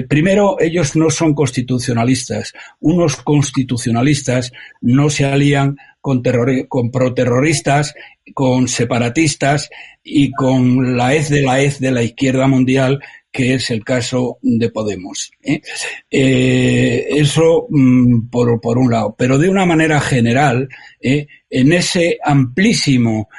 [0.08, 2.54] primero, ellos no son constitucionalistas.
[2.80, 6.24] Unos constitucionalistas no se alían con,
[6.68, 7.94] con proterroristas,
[8.34, 9.70] con separatistas
[10.04, 13.00] y con la hez de la hez de la izquierda mundial,
[13.32, 15.32] que es el caso de Podemos.
[15.44, 15.62] ¿eh?
[16.10, 19.16] Eh, eso mm, por, por, un lado.
[19.18, 20.68] Pero de una manera general,
[21.02, 21.28] ¿eh?
[21.50, 23.30] en ese amplísimo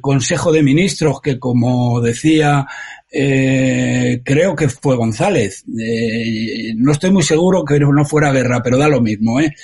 [0.00, 2.66] Consejo de Ministros que, como decía
[3.16, 5.64] eh, creo que fue González.
[5.78, 9.40] Eh, no estoy muy seguro que no fuera Guerra, pero da lo mismo.
[9.40, 9.54] ¿eh?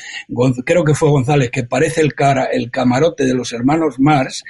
[0.65, 4.45] creo que fue González, que parece el, cara, el camarote de los hermanos Mars.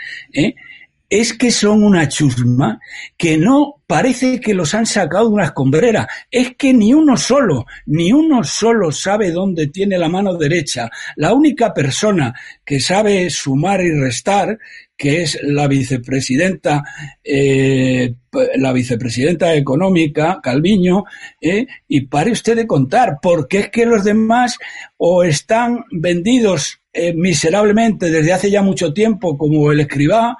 [1.08, 2.78] es que son una chusma
[3.16, 6.06] que no parece que los han sacado de una escombrera.
[6.30, 10.90] Es que ni uno solo, ni uno solo sabe dónde tiene la mano derecha.
[11.16, 12.34] La única persona
[12.66, 14.58] que sabe sumar y restar
[15.00, 16.84] que es la vicepresidenta,
[17.24, 18.12] eh,
[18.56, 21.04] la vicepresidenta económica, Calviño,
[21.40, 24.58] eh, y pare usted de contar, porque es que los demás
[24.98, 30.36] o están vendidos eh, miserablemente desde hace ya mucho tiempo, como el escribá,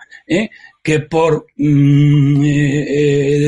[0.83, 2.43] que por mm,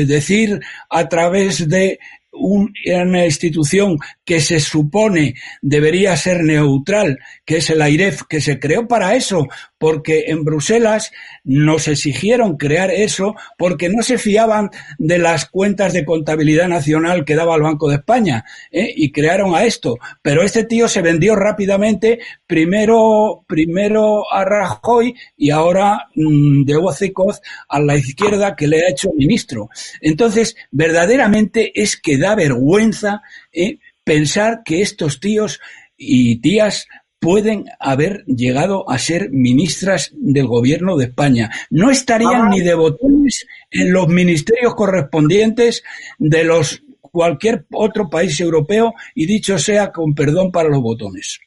[0.07, 1.99] decir a través de
[2.31, 8.87] una institución que se supone debería ser neutral, que es el AIREF, que se creó
[8.87, 11.11] para eso, porque en Bruselas
[11.43, 17.35] nos exigieron crear eso porque no se fiaban de las cuentas de contabilidad nacional que
[17.35, 18.93] daba el Banco de España ¿eh?
[18.95, 19.97] y crearon a esto.
[20.21, 27.41] Pero este tío se vendió rápidamente, primero, primero a Rajoy y ahora mm, de Hocicoz
[27.67, 29.69] a la izquierda que le ha hecho ministro.
[29.99, 33.79] Entonces, verdaderamente es que da vergüenza ¿eh?
[34.03, 35.59] Pensar que estos tíos
[35.97, 36.87] y tías
[37.19, 41.49] pueden haber llegado a ser ministras del gobierno de España.
[41.69, 45.83] No estarían ni de botones en los ministerios correspondientes
[46.19, 51.39] de los cualquier otro país europeo y dicho sea con perdón para los botones.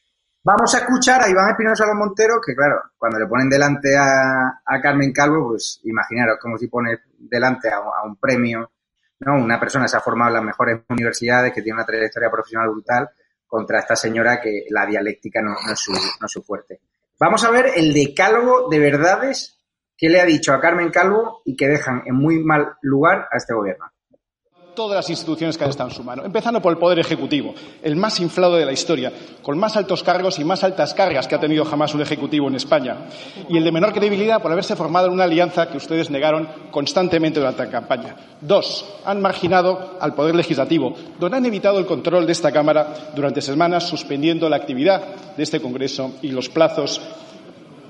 [0.43, 4.61] Vamos a escuchar a Iván Espinosa los Montero, que claro, cuando le ponen delante a,
[4.81, 8.71] Carmen Calvo, pues imaginaros como si pone delante a, a, un premio,
[9.19, 9.35] ¿no?
[9.35, 13.09] Una persona se ha formado en las mejores universidades, que tiene una trayectoria profesional brutal,
[13.45, 16.81] contra esta señora que la dialéctica no, es, su, no su fuerte.
[17.19, 19.59] Vamos a ver el decálogo de verdades
[19.95, 23.37] que le ha dicho a Carmen Calvo y que dejan en muy mal lugar a
[23.37, 23.85] este gobierno
[24.77, 27.95] todas las instituciones que han estado en su mano, empezando por el Poder Ejecutivo, el
[27.95, 29.11] más inflado de la historia,
[29.41, 32.53] con más altos cargos y más altas cargas que ha tenido jamás un Ejecutivo en
[32.53, 33.07] España,
[33.49, 37.39] y el de menor credibilidad por haberse formado en una alianza que ustedes negaron constantemente
[37.39, 38.15] durante la campaña.
[38.39, 43.41] Dos, han marginado al Poder Legislativo, donde han evitado el control de esta Cámara durante
[43.41, 45.01] semanas, suspendiendo la actividad
[45.35, 47.01] de este Congreso y los plazos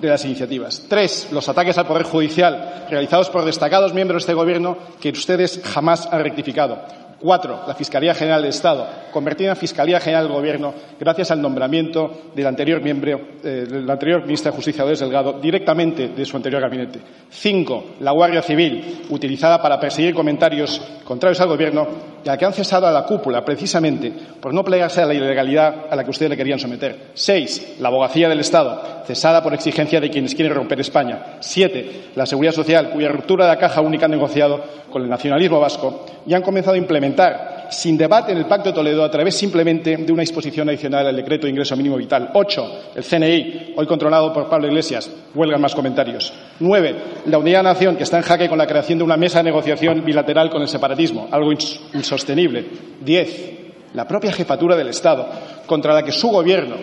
[0.02, 0.86] de las iniciativas.
[0.88, 5.62] Tres, los ataques al Poder Judicial realizados por destacados miembros de este Gobierno que ustedes
[5.64, 7.07] jamás han rectificado.
[7.20, 12.30] Cuatro, la Fiscalía General del Estado, convertida en Fiscalía General del Gobierno gracias al nombramiento
[12.36, 16.62] del anterior miembro, eh, del anterior ministro de Justicia, Dolores Delgado, directamente de su anterior
[16.62, 17.00] gabinete.
[17.32, 21.88] Cinco, la Guardia Civil, utilizada para perseguir comentarios contrarios al Gobierno
[22.24, 25.16] y a la que han cesado a la cúpula, precisamente por no plegarse a la
[25.16, 27.12] ilegalidad a la que ustedes le querían someter.
[27.16, 31.38] Seis, la Abogacía del Estado, cesada por exigencia de quienes quieren romper España.
[31.40, 34.64] Siete, la Seguridad Social, cuya ruptura de la caja única han negociado
[34.98, 38.76] con el nacionalismo vasco y han comenzado a implementar sin debate en el Pacto de
[38.76, 42.32] Toledo a través simplemente de una disposición adicional al decreto de ingreso mínimo vital.
[42.34, 45.12] Ocho, el CNI, hoy controlado por Pablo Iglesias.
[45.36, 46.34] Huelgan más comentarios.
[46.60, 49.18] Nueve, la Unidad de la Nación, que está en jaque con la creación de una
[49.18, 52.66] mesa de negociación bilateral con el separatismo, algo insostenible.
[53.02, 53.52] Diez,
[53.94, 55.28] la propia jefatura del Estado,
[55.68, 56.76] contra la que su gobierno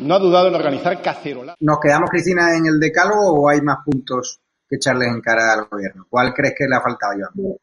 [0.00, 1.56] no ha dudado en organizar cacerolas.
[1.60, 5.66] ¿Nos quedamos, Cristina, en el decálogo o hay más puntos que echarle en cara al
[5.66, 6.06] gobierno?
[6.08, 7.56] ¿Cuál crees que le ha faltado, Joan?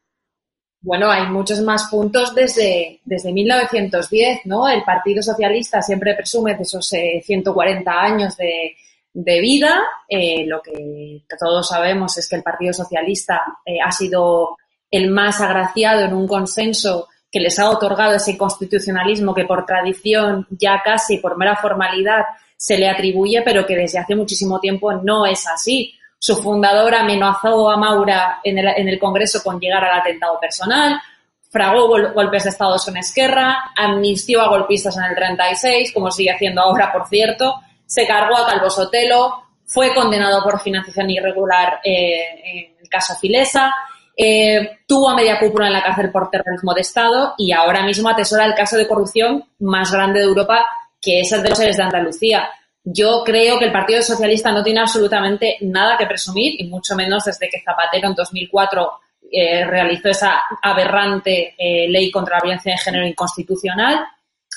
[0.82, 4.68] Bueno, hay muchos más puntos desde, desde 1910, ¿no?
[4.68, 8.76] El Partido Socialista siempre presume de esos 140 eh, años de,
[9.15, 9.82] de vida.
[10.08, 14.58] Eh, lo que todos sabemos es que el Partido Socialista eh, ha sido
[14.91, 20.46] el más agraciado en un consenso que les ha otorgado ese constitucionalismo que por tradición,
[20.52, 22.24] ya casi por mera formalidad,
[22.58, 25.94] se le atribuye, pero que desde hace muchísimo tiempo no es así.
[26.17, 30.99] Su fundador amenazó a Maura en el, en Congreso con llegar al atentado personal,
[31.49, 36.62] fragó golpes de Estado con Esquerra, amnistió a golpistas en el 36, como sigue haciendo
[36.62, 42.75] ahora, por cierto, se cargó a Calvo Sotelo, fue condenado por financiación irregular eh, en
[42.82, 43.73] el caso Filesa,
[44.17, 48.10] eh, tuvo a media cúpula en la cárcel por terrorismo de Estado y ahora mismo
[48.10, 50.65] atesora el caso de corrupción más grande de Europa,
[51.01, 52.49] que es el de los seres de Andalucía.
[52.88, 57.24] Yo creo que el Partido Socialista no tiene absolutamente nada que presumir, y mucho menos
[57.26, 58.91] desde que Zapatero en 2004
[59.32, 64.06] eh, realizó esa aberrante eh, ley contra la violencia de género inconstitucional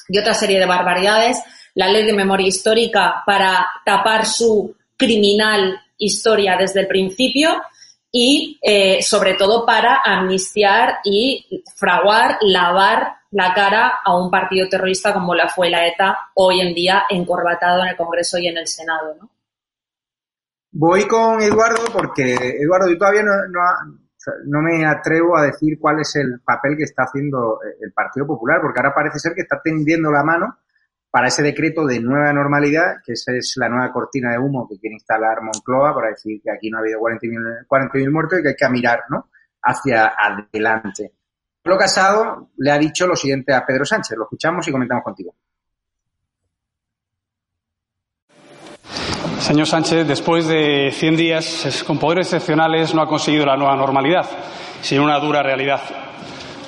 [0.08, 1.42] y otra serie de barbaridades.
[1.74, 7.62] La ley de memoria histórica para tapar su criminal historia desde el principio
[8.10, 15.12] y, eh, sobre todo, para amnistiar y fraguar, lavar la cara a un partido terrorista
[15.12, 18.66] como la fue la ETA, hoy en día encorbatado en el Congreso y en el
[18.66, 19.14] Senado.
[19.20, 19.30] ¿no?
[20.72, 23.32] Voy con Eduardo porque, Eduardo, yo todavía no,
[24.46, 28.60] no, me atrevo a decir cuál es el papel que está haciendo el Partido Popular,
[28.62, 30.58] porque ahora parece ser que está tendiendo la mano
[31.10, 34.78] para ese decreto de nueva normalidad, que esa es la nueva cortina de humo que
[34.78, 38.48] quiere instalar Moncloa para decir que aquí no ha habido 40.000 40 muertos y que
[38.48, 39.30] hay que mirar ¿no?
[39.62, 41.12] hacia adelante.
[41.62, 44.16] Pablo Casado le ha dicho lo siguiente a Pedro Sánchez.
[44.16, 45.34] Lo escuchamos y comentamos contigo.
[49.40, 54.26] Señor Sánchez, después de 100 días con poderes excepcionales no ha conseguido la nueva normalidad,
[54.82, 56.07] sino una dura realidad.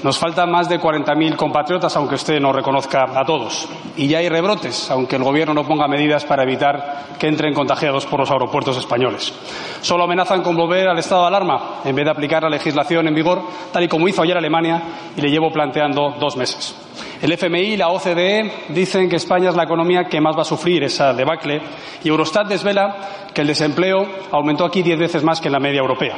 [0.03, 3.69] Nos faltan más de 40.000 compatriotas, aunque usted no reconozca a todos.
[3.97, 8.07] Y ya hay rebrotes, aunque el Gobierno no ponga medidas para evitar que entren contagiados
[8.07, 9.35] por los aeropuertos españoles.
[9.83, 13.15] Solo amenazan con volver al estado de alarma, en vez de aplicar la legislación en
[13.15, 13.43] vigor,
[13.73, 14.83] tal y como hizo ayer Alemania,
[15.17, 16.75] y le llevo planteando dos meses.
[17.21, 20.47] El FMI y la OCDE dicen que España es la economía que más va a
[20.47, 21.61] sufrir esa debacle
[22.03, 22.97] y Eurostat desvela
[23.35, 26.17] que el desempleo aumentó aquí diez veces más que en la media europea.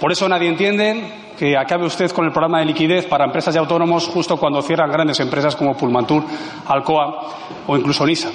[0.00, 3.58] Por eso nadie entiende que acabe usted con el programa de liquidez para empresas y
[3.58, 6.24] autónomos justo cuando cierran grandes empresas como Pulmantur,
[6.66, 7.28] Alcoa
[7.66, 8.30] o incluso Nisa.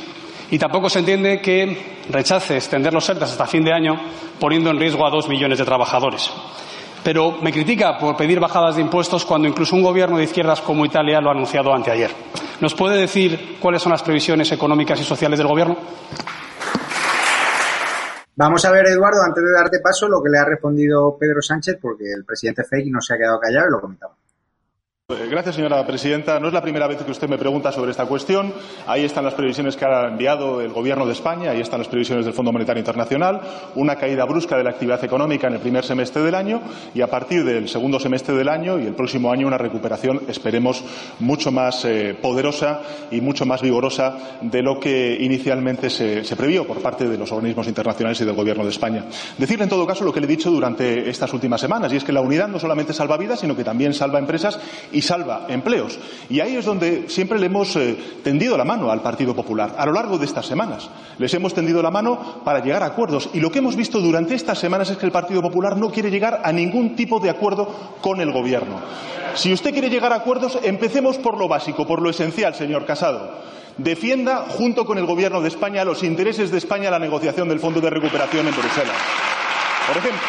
[0.50, 4.00] Y tampoco se entiende que rechace extender los ERTE hasta fin de año,
[4.40, 6.32] poniendo en riesgo a dos millones de trabajadores.
[7.04, 10.86] Pero me critica por pedir bajadas de impuestos cuando incluso un gobierno de izquierdas como
[10.86, 12.12] Italia lo ha anunciado anteayer.
[12.60, 15.78] ¿Nos puede decir cuáles son las previsiones económicas y sociales del gobierno?
[18.36, 21.78] Vamos a ver, Eduardo, antes de darte paso, lo que le ha respondido Pedro Sánchez,
[21.82, 24.18] porque el presidente Fake no se ha quedado callado y lo comentamos.
[25.12, 26.40] Eh, gracias, señora presidenta.
[26.40, 28.54] No es la primera vez que usted me pregunta sobre esta cuestión.
[28.88, 32.26] Ahí están las previsiones que ha enviado el Gobierno de España, ahí están las previsiones
[32.26, 33.42] del Fondo Monetario Internacional,
[33.76, 36.62] una caída brusca de la actividad económica en el primer semestre del año
[36.94, 40.84] y a partir del segundo semestre del año y el próximo año una recuperación, esperemos,
[41.20, 46.66] mucho más eh, poderosa y mucho más vigorosa de lo que inicialmente se, se previó
[46.66, 49.06] por parte de los organismos internacionales y del Gobierno de España.
[49.38, 52.04] Decirle, en todo caso, lo que le he dicho durante estas últimas semanas, y es
[52.04, 54.60] que la unidad no solamente salva vidas, sino que también salva empresas
[54.92, 56.00] y salva empleos.
[56.30, 59.86] Y ahí es donde siempre le hemos eh, tendido la mano al Partido Popular, a
[59.86, 60.90] lo largo de estas semanas.
[61.18, 63.30] Les hemos tendido la mano para llegar a acuerdos.
[63.34, 66.12] Y lo que hemos visto durante estas semanas es que el Partido Popular no quiere
[66.12, 68.80] llegar a ningún tipo de acuerdo con el Gobierno.
[69.36, 73.32] Si usted quiere llegar a acuerdos, empecemos por lo básico, por lo esencial, señor Casado.
[73.78, 77.60] Defienda, junto con el Gobierno de España, los intereses de España en la negociación del
[77.60, 78.98] Fondo de Recuperación en Bruselas.
[79.88, 80.22] Por ejemplo,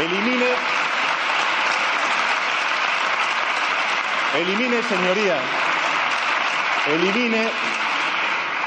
[0.00, 0.80] elimine
[4.32, 5.38] Elimine, señoría,
[6.86, 7.48] elimine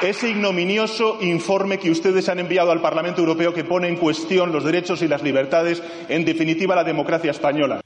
[0.01, 4.65] ese ignominioso informe que ustedes han enviado al Parlamento Europeo que pone en cuestión los
[4.65, 7.79] derechos y las libertades, en definitiva la democracia española.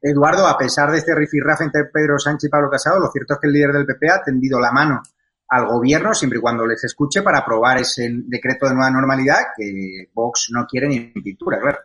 [0.00, 3.40] Eduardo, a pesar de este rifirrafe entre Pedro Sánchez y Pablo Casado, lo cierto es
[3.40, 5.02] que el líder del PP ha tendido la mano
[5.48, 10.08] al gobierno siempre y cuando les escuche para aprobar ese decreto de nueva normalidad que
[10.14, 11.78] Vox no quiere ni en pintura, claro.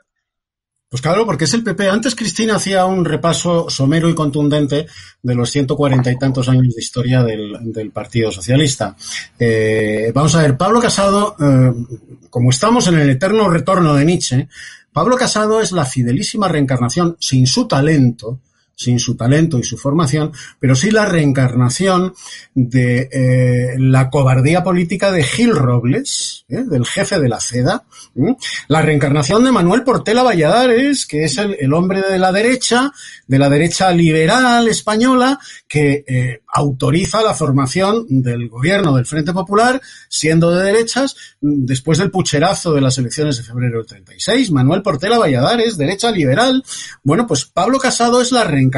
[0.94, 1.90] Pues claro, porque es el PP.
[1.90, 4.86] Antes Cristina hacía un repaso somero y contundente
[5.24, 8.96] de los 140 y tantos años de historia del, Partido Socialista.
[9.40, 11.74] Eh, vamos a ver, Pablo Casado, eh,
[12.30, 14.48] como estamos en el eterno retorno de Nietzsche,
[14.92, 18.42] Pablo Casado es la fidelísima reencarnación, sin su talento,
[18.84, 22.14] sin su talento y su formación, pero sí la reencarnación
[22.54, 26.64] de eh, la cobardía política de Gil Robles, ¿eh?
[26.66, 27.86] del jefe de la CEDA,
[28.68, 32.92] la reencarnación de Manuel Portela Valladares, que es el, hombre de la derecha,
[33.28, 39.82] de la derecha liberal española, que eh, autoriza la formación del gobierno del Frente Popular,
[40.10, 44.52] siendo de derechas, después del pucherazo de las elecciones de febrero del 36.
[44.52, 46.64] Manuel Portela Valladares, derecha liberal.
[47.04, 48.73] Bueno, pues Pablo Casado es la reencarnación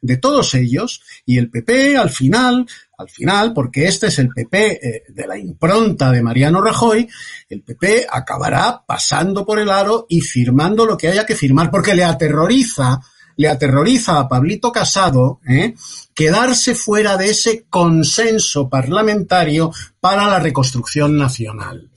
[0.00, 4.72] de todos ellos y el PP al final al final, porque este es el PP
[4.72, 7.08] eh, de la impronta de Mariano Rajoy,
[7.48, 11.94] el PP acabará pasando por el aro y firmando lo que haya que firmar, porque
[11.94, 13.00] le aterroriza
[13.36, 15.74] le aterroriza a Pablito Casado ¿eh?
[16.14, 21.90] quedarse fuera de ese consenso parlamentario para la reconstrucción nacional.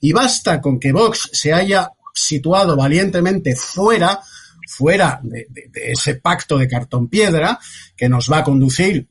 [0.00, 4.20] Y basta con que Vox se haya situado valientemente fuera,
[4.66, 7.58] fuera de, ese pacto de cartón piedra
[7.96, 9.08] que nos va a conducir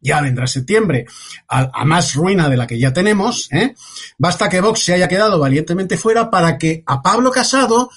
[0.00, 1.06] ya vendrá septiembre,
[1.48, 3.74] a, más ruina de la que ya tenemos, ¿eh?
[4.18, 7.88] basta que Vox se haya quedado valientemente fuera para que a Pablo Casado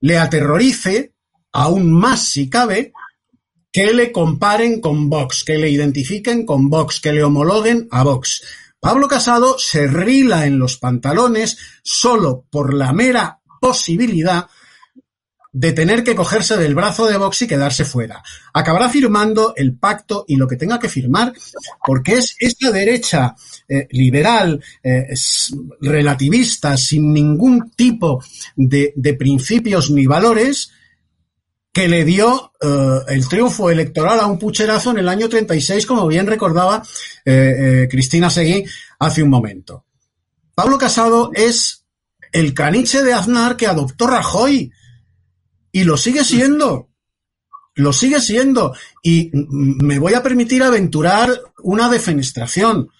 [0.00, 1.12] le aterrorice
[1.52, 2.92] aún más si cabe,
[3.72, 8.42] que le comparen con Vox, que le identifiquen con Vox, que le homologuen a Vox.
[8.80, 14.48] Pablo Casado se rila en los pantalones solo por la mera posibilidad
[15.52, 18.22] de tener que cogerse del brazo de Vox y quedarse fuera.
[18.52, 21.32] Acabará firmando el pacto y lo que tenga que firmar,
[21.84, 23.34] porque es esta derecha
[23.68, 25.08] eh, liberal, eh,
[25.80, 28.22] relativista, sin ningún tipo
[28.54, 30.70] de, principios ni valores,
[31.72, 36.06] que le dio eh, el triunfo electoral a un pucherazo en el año 36, como
[36.06, 36.82] bien recordaba
[37.24, 38.64] Cristina Seguí
[38.98, 39.84] hace un momento.
[40.54, 41.84] Pablo Casado es
[42.32, 44.72] el caniche de Aznar que adoptó Rajoy
[45.72, 46.88] y lo sigue siendo.
[47.74, 48.74] Lo sigue siendo.
[49.02, 51.30] Y me voy a permitir aventurar
[51.62, 52.90] una defenestración.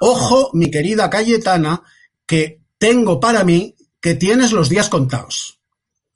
[0.00, 1.82] Ojo, mi querida Cayetana,
[2.24, 5.60] que tengo para mí que tienes los días contados.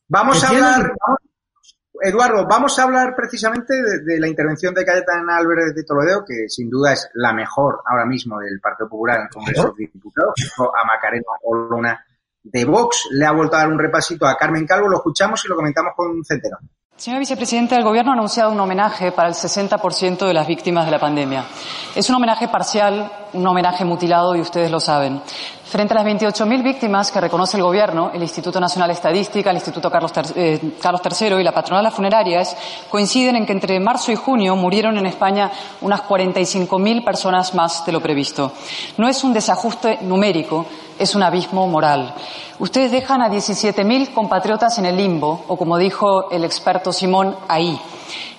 [0.08, 0.92] Vamos a hablar,
[2.02, 3.74] Eduardo, vamos a hablar precisamente
[4.04, 8.06] de, la intervención de Cayetana Álvarez de Toledo, que sin duda es la mejor ahora
[8.06, 12.04] mismo del Partido Popular en el Congreso de Diputados, a Macarena Olona
[12.42, 13.08] de Vox.
[13.10, 15.92] Le ha vuelto a dar un repasito a Carmen Calvo, lo escuchamos y lo comentamos
[15.96, 16.58] con Centeno.
[16.96, 20.90] Señora vicepresidenta, el Gobierno ha anunciado un homenaje para el 60% de las víctimas de
[20.90, 21.46] la pandemia.
[21.94, 25.22] Es un homenaje parcial, un homenaje mutilado y ustedes lo saben.
[25.70, 29.56] Frente a las 28.000 víctimas que reconoce el Gobierno, el Instituto Nacional de Estadística, el
[29.56, 32.56] Instituto Carlos, eh, III y la patronal de las funerarias
[32.88, 35.48] coinciden en que entre marzo y junio murieron en España
[35.80, 38.50] unas 45.000 personas más de lo previsto.
[38.98, 40.66] No es un desajuste numérico,
[40.98, 42.14] es un abismo moral.
[42.58, 47.80] Ustedes dejan a 17.000 compatriotas en el limbo, o como dijo el experto Simón, ahí.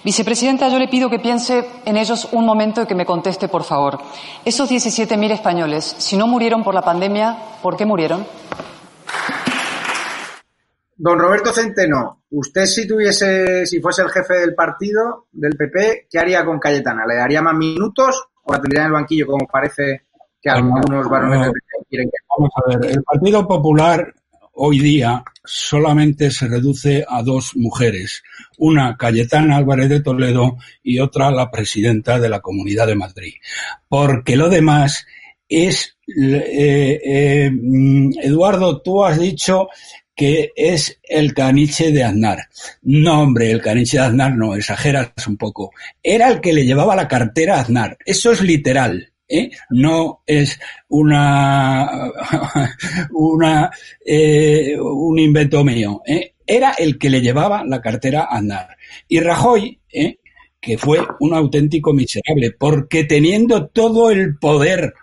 [0.03, 3.63] Vicepresidenta, yo le pido que piense en ellos un momento y que me conteste, por
[3.63, 3.99] favor.
[4.43, 8.25] Esos 17.000 españoles, si no murieron por la pandemia, ¿por qué murieron?
[10.97, 16.19] Don Roberto Centeno, usted si tuviese, si fuese el jefe del partido, del PP, ¿qué
[16.19, 17.05] haría con Cayetana?
[17.05, 20.03] ¿Le daría más minutos o la tendría en el banquillo como parece
[20.41, 21.51] que algunos varones
[21.89, 22.17] quieren que...
[22.37, 24.13] Vamos a ver, el Partido Popular
[24.53, 28.23] hoy día solamente se reduce a dos mujeres,
[28.57, 33.33] una Cayetana Álvarez de Toledo y otra la presidenta de la Comunidad de Madrid,
[33.87, 35.05] porque lo demás
[35.47, 37.51] es, eh, eh,
[38.23, 39.67] Eduardo, tú has dicho
[40.15, 42.47] que es el caniche de Aznar.
[42.83, 45.71] No, hombre, el caniche de Aznar no, exageras un poco.
[46.03, 47.97] Era el que le llevaba la cartera a Aznar.
[48.05, 49.10] Eso es literal.
[49.31, 49.51] ¿Eh?
[49.69, 50.59] no es
[50.89, 51.89] una,
[53.11, 53.71] una
[54.05, 56.01] eh, un invento mío.
[56.05, 56.33] ¿eh?
[56.45, 58.75] Era el que le llevaba la cartera a andar.
[59.07, 59.79] Y Rajoy,
[60.59, 64.93] que fue un auténtico miserable, porque teniendo todo el poder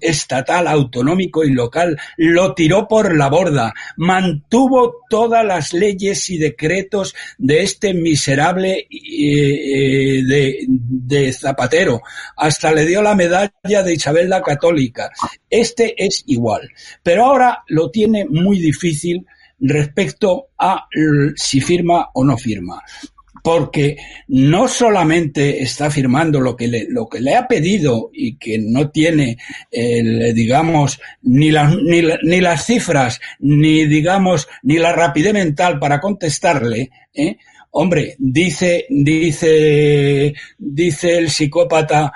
[0.00, 7.14] estatal, autonómico y local, lo tiró por la borda, mantuvo todas las leyes y decretos
[7.38, 12.02] de este miserable eh, eh, de, de, Zapatero,
[12.36, 15.10] hasta le dio la medalla de Isabel la Católica.
[15.48, 16.70] Este es igual,
[17.02, 19.26] pero ahora lo tiene muy difícil
[19.58, 20.86] respecto a
[21.36, 22.82] si firma o no firma
[23.42, 23.96] porque
[24.28, 28.90] no solamente está firmando lo que le, lo que le ha pedido y que no
[28.90, 29.38] tiene,
[29.70, 36.90] digamos, ni, las ni, ni, las cifras, ni, digamos, ni la rapidez mental para contestarle,
[37.14, 37.36] ¿eh?
[37.72, 42.12] hombre, dice, dice, dice el psicópata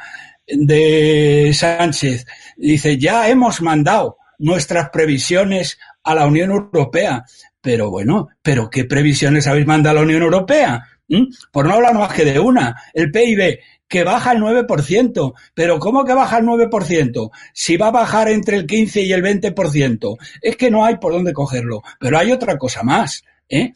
[0.47, 7.25] de Sánchez, dice, ya hemos mandado nuestras previsiones a la Unión Europea.
[7.61, 10.87] Pero bueno, ¿pero qué previsiones habéis mandado a la Unión Europea?
[11.09, 11.25] ¿Mm?
[11.53, 15.35] Por no hablar más que de una, el PIB que baja el 9%.
[15.55, 17.31] Pero ¿cómo que baja el 9%?
[17.53, 20.17] Si va a bajar entre el 15 y el 20%.
[20.43, 21.83] Es que no hay por dónde cogerlo.
[22.01, 23.23] Pero hay otra cosa más.
[23.49, 23.73] ¿eh?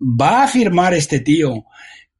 [0.00, 1.64] Va a afirmar este tío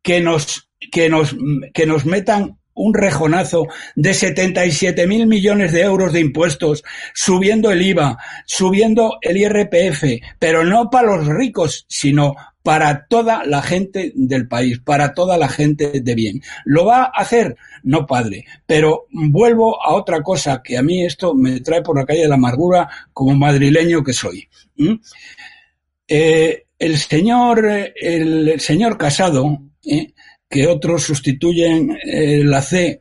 [0.03, 1.35] que nos, que nos,
[1.75, 6.83] que nos metan un rejonazo de 77 mil millones de euros de impuestos,
[7.15, 10.05] subiendo el IVA, subiendo el IRPF,
[10.39, 15.49] pero no para los ricos, sino para toda la gente del país, para toda la
[15.49, 16.43] gente de bien.
[16.65, 17.57] ¿Lo va a hacer?
[17.83, 18.45] No, padre.
[18.67, 22.29] Pero vuelvo a otra cosa que a mí esto me trae por la calle de
[22.29, 24.49] la amargura como madrileño que soy.
[26.09, 30.13] Eh, el señor, el, señor Casado, ¿eh?
[30.51, 33.01] Que otros sustituyen eh, la C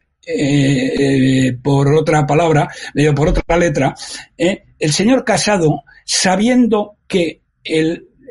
[1.63, 2.69] por otra palabra,
[3.15, 3.95] por otra letra,
[4.37, 7.41] el señor Casado, sabiendo que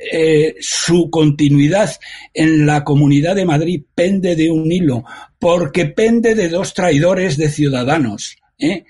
[0.00, 1.90] eh, su continuidad
[2.32, 5.04] en la Comunidad de Madrid pende de un hilo,
[5.40, 8.84] porque pende de dos traidores de ciudadanos, ¿eh?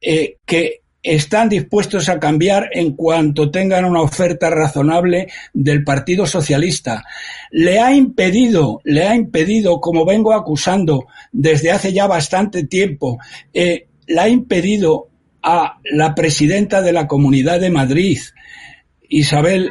[0.00, 7.04] Eh, que están dispuestos a cambiar en cuanto tengan una oferta razonable del Partido Socialista.
[7.50, 13.18] Le ha impedido, le ha impedido, como vengo acusando desde hace ya bastante tiempo,
[13.52, 13.86] le
[14.18, 15.08] ha impedido
[15.42, 18.18] a la presidenta de la Comunidad de Madrid,
[19.08, 19.70] Isabel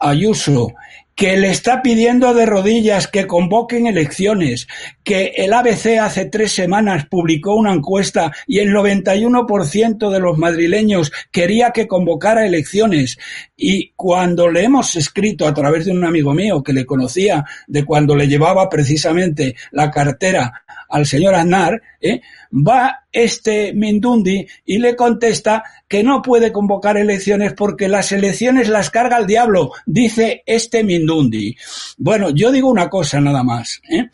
[0.00, 0.72] Ayuso,
[1.20, 4.66] que le está pidiendo de rodillas que convoquen elecciones,
[5.04, 11.12] que el ABC hace tres semanas publicó una encuesta y el 91% de los madrileños
[11.30, 13.18] quería que convocara elecciones.
[13.54, 17.84] Y cuando le hemos escrito a través de un amigo mío que le conocía de
[17.84, 22.20] cuando le llevaba precisamente la cartera al señor Aznar, ¿eh?
[22.52, 28.90] va este Mindundi y le contesta que no puede convocar elecciones porque las elecciones las
[28.90, 30.84] carga el diablo, dice este
[31.98, 33.80] Bueno, yo digo una cosa nada más.
[33.90, 34.08] ¿eh?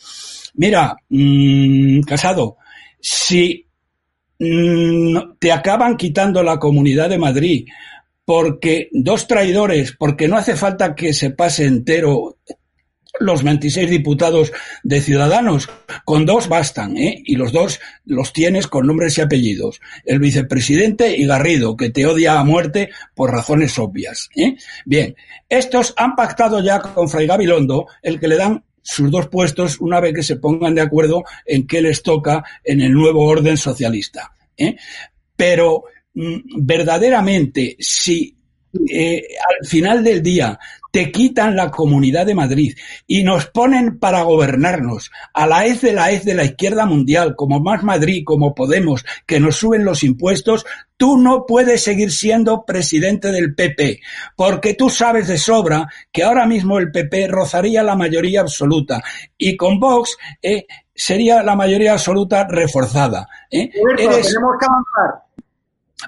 [0.55, 2.57] Mira, mmm, Casado,
[3.01, 3.67] si
[4.39, 7.67] mmm, te acaban quitando la comunidad de Madrid
[8.25, 12.39] porque dos traidores, porque no hace falta que se pase entero
[13.21, 14.53] los 26 diputados
[14.83, 15.69] de Ciudadanos.
[16.05, 17.23] Con dos bastan, ¿eh?
[17.25, 19.81] Y los dos los tienes con nombres y apellidos.
[20.05, 24.29] El vicepresidente y Garrido, que te odia a muerte por razones obvias.
[24.37, 24.57] ¿eh?
[24.85, 25.17] Bien,
[25.49, 30.01] estos han pactado ya con Fray Gabilondo el que le dan sus dos puestos una
[30.01, 34.33] vez que se pongan de acuerdo en qué les toca en el nuevo orden socialista.
[34.57, 34.77] ¿eh?
[35.35, 38.37] Pero mm, verdaderamente, si
[38.89, 39.23] eh,
[39.61, 40.59] al final del día
[40.97, 42.75] te quitan la comunidad de Madrid
[43.07, 47.37] y nos ponen para gobernarnos a la vez de la vez de la izquierda mundial,
[47.37, 50.65] como Más Madrid, como Podemos, que nos suben los impuestos,
[50.97, 54.01] tú no puedes seguir siendo presidente del PP,
[54.37, 59.03] porque tú sabes de sobra que ahora mismo el PP rozaría la mayoría absoluta
[59.37, 63.29] y con Vox eh, sería la mayoría absoluta reforzada.
[63.51, 63.69] ¿eh?
[63.99, 64.29] Eres...
[64.29, 65.27] Tenemos que avanzar.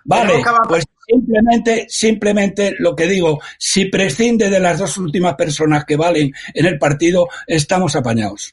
[0.04, 5.96] Vale, pues Simplemente, simplemente lo que digo, si prescinde de las dos últimas personas que
[5.96, 8.52] valen en el partido, estamos apañados.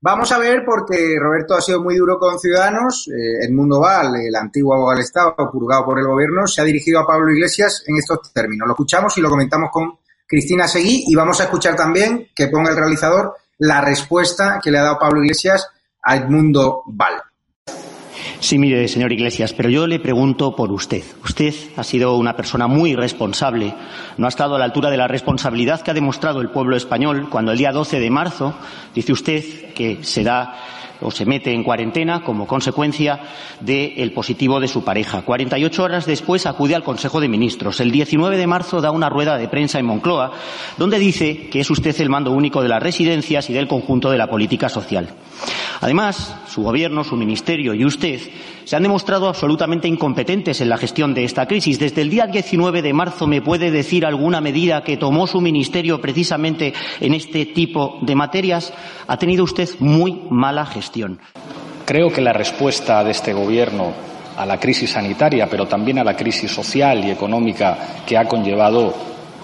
[0.00, 3.08] Vamos a ver, porque Roberto ha sido muy duro con Ciudadanos.
[3.08, 7.00] Eh, Edmundo Val, el antiguo abogado del Estado, purgado por el gobierno, se ha dirigido
[7.00, 8.68] a Pablo Iglesias en estos términos.
[8.68, 9.98] Lo escuchamos y lo comentamos con
[10.28, 14.78] Cristina Seguí y vamos a escuchar también que ponga el realizador la respuesta que le
[14.78, 15.66] ha dado Pablo Iglesias
[16.02, 17.14] a Edmundo Val.
[18.44, 21.02] Sí, mire, señor Iglesias, pero yo le pregunto por usted.
[21.24, 23.74] Usted ha sido una persona muy responsable,
[24.18, 27.30] no ha estado a la altura de la responsabilidad que ha demostrado el pueblo español
[27.30, 28.54] cuando el día 12 de marzo
[28.94, 30.56] dice usted que se da
[31.00, 33.20] o se mete en cuarentena como consecuencia
[33.60, 35.22] del positivo de su pareja.
[35.22, 37.80] 48 horas después acude al Consejo de Ministros.
[37.80, 40.32] El 19 de marzo da una rueda de prensa en Moncloa
[40.78, 44.18] donde dice que es usted el mando único de las residencias y del conjunto de
[44.18, 45.08] la política social.
[45.80, 48.20] Además, su gobierno, su ministerio y usted
[48.64, 51.78] se han demostrado absolutamente incompetentes en la gestión de esta crisis.
[51.78, 56.00] Desde el día 19 de marzo, ¿me puede decir alguna medida que tomó su ministerio
[56.00, 58.72] precisamente en este tipo de materias?
[59.06, 60.83] Ha tenido usted muy mala gestión.
[61.84, 63.92] Creo que la respuesta de este Gobierno
[64.36, 67.76] a la crisis sanitaria, pero también a la crisis social y económica
[68.06, 68.94] que ha conllevado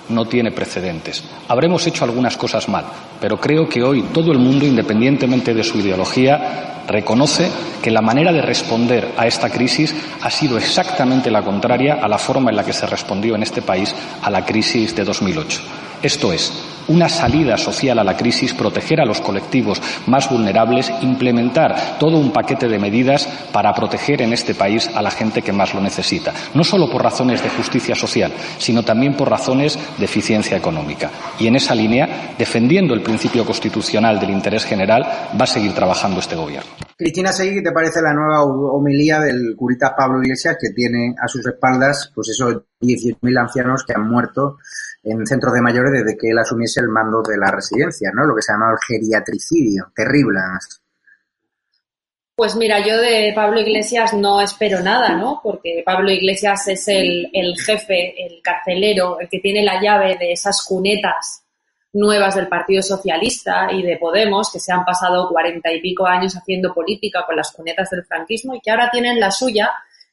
[0.09, 1.23] no tiene precedentes.
[1.49, 2.85] Habremos hecho algunas cosas mal,
[3.21, 7.49] pero creo que hoy todo el mundo, independientemente de su ideología, reconoce
[7.81, 12.19] que la manera de responder a esta crisis ha sido exactamente la contraria a la
[12.19, 15.61] forma en la que se respondió en este país a la crisis de 2008.
[16.03, 16.51] Esto es,
[16.89, 22.33] una salida social a la crisis, proteger a los colectivos más vulnerables, implementar todo un
[22.33, 26.33] paquete de medidas para proteger en este país a la gente que más lo necesita,
[26.55, 31.11] no solo por razones de justicia social, sino también por razones de eficiencia económica.
[31.39, 35.03] Y en esa línea, defendiendo el principio constitucional del interés general,
[35.39, 36.71] va a seguir trabajando este Gobierno.
[36.97, 41.29] Cristina Seguí, ¿qué te parece la nueva homilía del curita Pablo Iglesias que tiene a
[41.29, 44.59] sus espaldas pues esos 18.000 ancianos que han muerto
[45.03, 48.25] en centros de mayores desde que él asumiese el mando de la residencia, ¿no?
[48.25, 49.93] Lo que se llama el geriatricidio.
[49.95, 50.41] Terrible.
[52.35, 55.41] Pues mira, yo de Pablo Iglesias no espero nada, ¿no?
[55.43, 60.33] Porque Pablo Iglesias es el, el jefe, el carcelero, el que tiene la llave de
[60.33, 61.45] esas cunetas
[61.93, 66.37] nuevas del Partido Socialista y de Podemos, que se han pasado cuarenta y pico años
[66.37, 69.71] haciendo política con las cunetas del franquismo y que ahora tienen la suya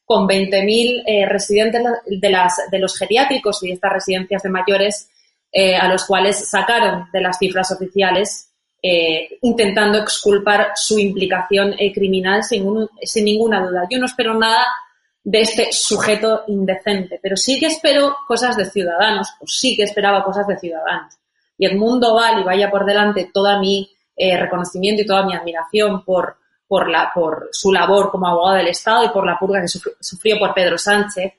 [0.07, 5.09] con 20.000 eh, residentes de, los geriátricos y estas residencias de mayores
[5.51, 12.41] eh, a los cuales sacaron de las cifras oficiales eh, intentando exculpar su implicación criminal
[12.43, 13.85] sin, sin ninguna duda.
[13.91, 14.65] Yo no espero nada
[15.25, 20.23] de este sujeto indecente, pero sí que espero cosas de ciudadanos, o sí que esperaba
[20.23, 21.15] cosas de ciudadanos.
[21.57, 26.37] Y Edmundo Val, y vaya por delante toda mi reconocimiento y toda mi admiración por
[26.67, 30.37] por, la, por su labor como abogado del Estado y por la purga que sufrió
[30.37, 31.33] por Pedro Sánchez,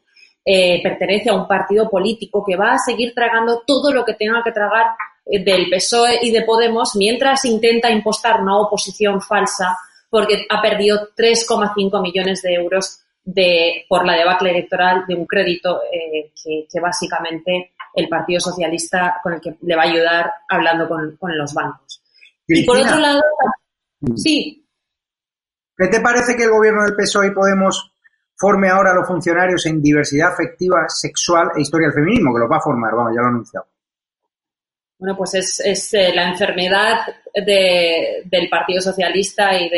[0.45, 4.43] eh, pertenece a un partido político que va a seguir tragando todo lo que tenga
[4.43, 4.87] que tragar
[5.27, 9.77] eh, del PSOE y de Podemos mientras intenta impostar una oposición falsa
[10.09, 15.83] porque ha perdido 3,5 millones de euros de, por la debacle electoral de un crédito
[15.93, 20.89] eh, que, que, básicamente el Partido Socialista con el que le va a ayudar hablando
[20.89, 22.01] con, los bancos.
[22.47, 23.21] Y por otro lado,
[24.17, 24.65] sí.
[25.79, 27.93] ¿Qué te parece que el gobierno del PSOE y Podemos
[28.35, 32.35] forme ahora a los funcionarios en diversidad afectiva, sexual e historia del feminismo?
[32.35, 33.67] Que los va a formar, vamos, ya lo he anunciado.
[34.99, 36.99] Bueno, pues es, eh, la enfermedad
[37.33, 39.71] del Partido Socialista y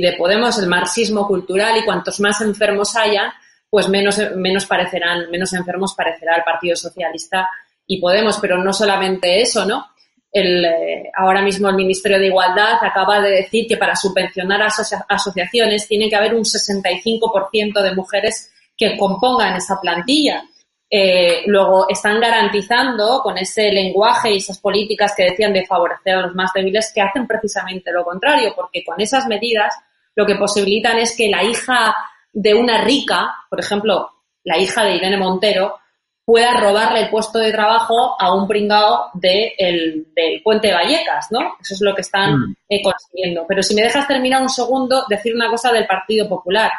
[0.00, 3.32] de, Podemos, el marxismo cultural, y cuantos más enfermos haya,
[3.70, 7.48] pues menos, menos parecerán, menos enfermos parecerá el Partido Socialista
[7.86, 9.86] y Podemos, pero no solamente eso, ¿no?
[10.34, 14.68] El, eh, ahora mismo el Ministerio de Igualdad acaba de decir que para subvencionar a
[15.08, 20.42] asociaciones tiene que haber un 65% de mujeres que compongan esa plantilla.
[20.90, 26.22] Eh, luego están garantizando con ese lenguaje y esas políticas que decían de favorecer a
[26.22, 29.72] los más débiles que hacen precisamente lo contrario, porque con esas medidas
[30.16, 31.94] lo que posibilitan es que la hija
[32.32, 34.10] de una rica, por ejemplo,
[34.42, 35.78] la hija de Irene Montero,
[36.24, 41.28] pueda robarle el puesto de trabajo a un pringao de el, del puente de Vallecas,
[41.30, 41.56] ¿no?
[41.60, 42.56] Eso es lo que están mm.
[42.68, 43.44] eh, consiguiendo.
[43.46, 46.72] Pero si me dejas terminar un segundo, decir una cosa del Partido Popular.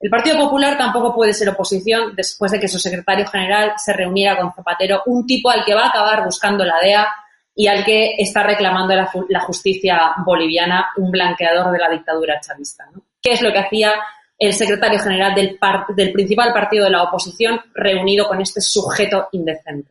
[0.00, 4.36] El Partido Popular tampoco puede ser oposición después de que su secretario general se reuniera
[4.36, 7.06] con Zapatero, un tipo al que va a acabar buscando la DEA
[7.54, 12.84] y al que está reclamando la, la justicia boliviana, un blanqueador de la dictadura chavista.
[12.94, 13.02] ¿no?
[13.20, 13.94] ¿Qué es lo que hacía
[14.38, 15.58] el secretario general del,
[15.96, 19.90] del principal partido de la oposición reunido con este sujeto indecente.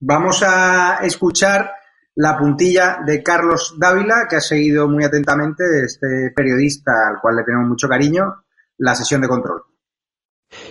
[0.00, 1.72] Vamos a escuchar
[2.16, 7.44] la puntilla de Carlos Dávila, que ha seguido muy atentamente, este periodista al cual le
[7.44, 8.44] tenemos mucho cariño,
[8.78, 9.62] la sesión de control.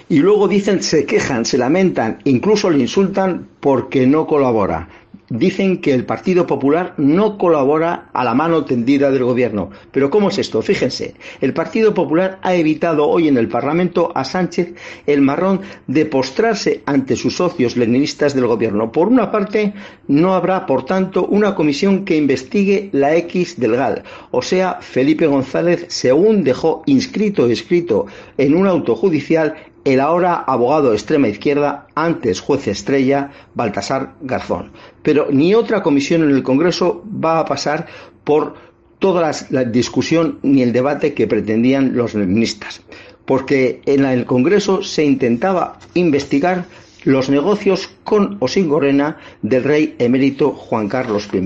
[0.07, 4.87] Y luego dicen, se quejan, se lamentan, incluso le insultan porque no colabora
[5.33, 9.71] dicen que el Partido Popular no colabora a la mano tendida del gobierno.
[9.91, 10.61] Pero ¿cómo es esto?
[10.61, 14.75] Fíjense, el Partido Popular ha evitado hoy en el Parlamento a Sánchez
[15.07, 18.91] el marrón de postrarse ante sus socios leninistas del gobierno.
[18.91, 19.73] Por una parte,
[20.07, 24.03] no habrá, por tanto, una comisión que investigue la X del GAL.
[24.29, 28.05] O sea, Felipe González, según dejó inscrito escrito
[28.37, 29.55] en un auto judicial,
[29.85, 34.71] el ahora abogado de extrema izquierda, antes juez estrella, Baltasar Garzón.
[35.01, 37.87] Pero ni otra comisión en el Congreso va a pasar
[38.23, 38.55] por
[38.99, 42.81] toda la discusión ni el debate que pretendían los ministros,
[43.25, 46.65] porque en el Congreso se intentaba investigar
[47.03, 51.43] los negocios con o sin Gorena del rey emérito Juan Carlos I.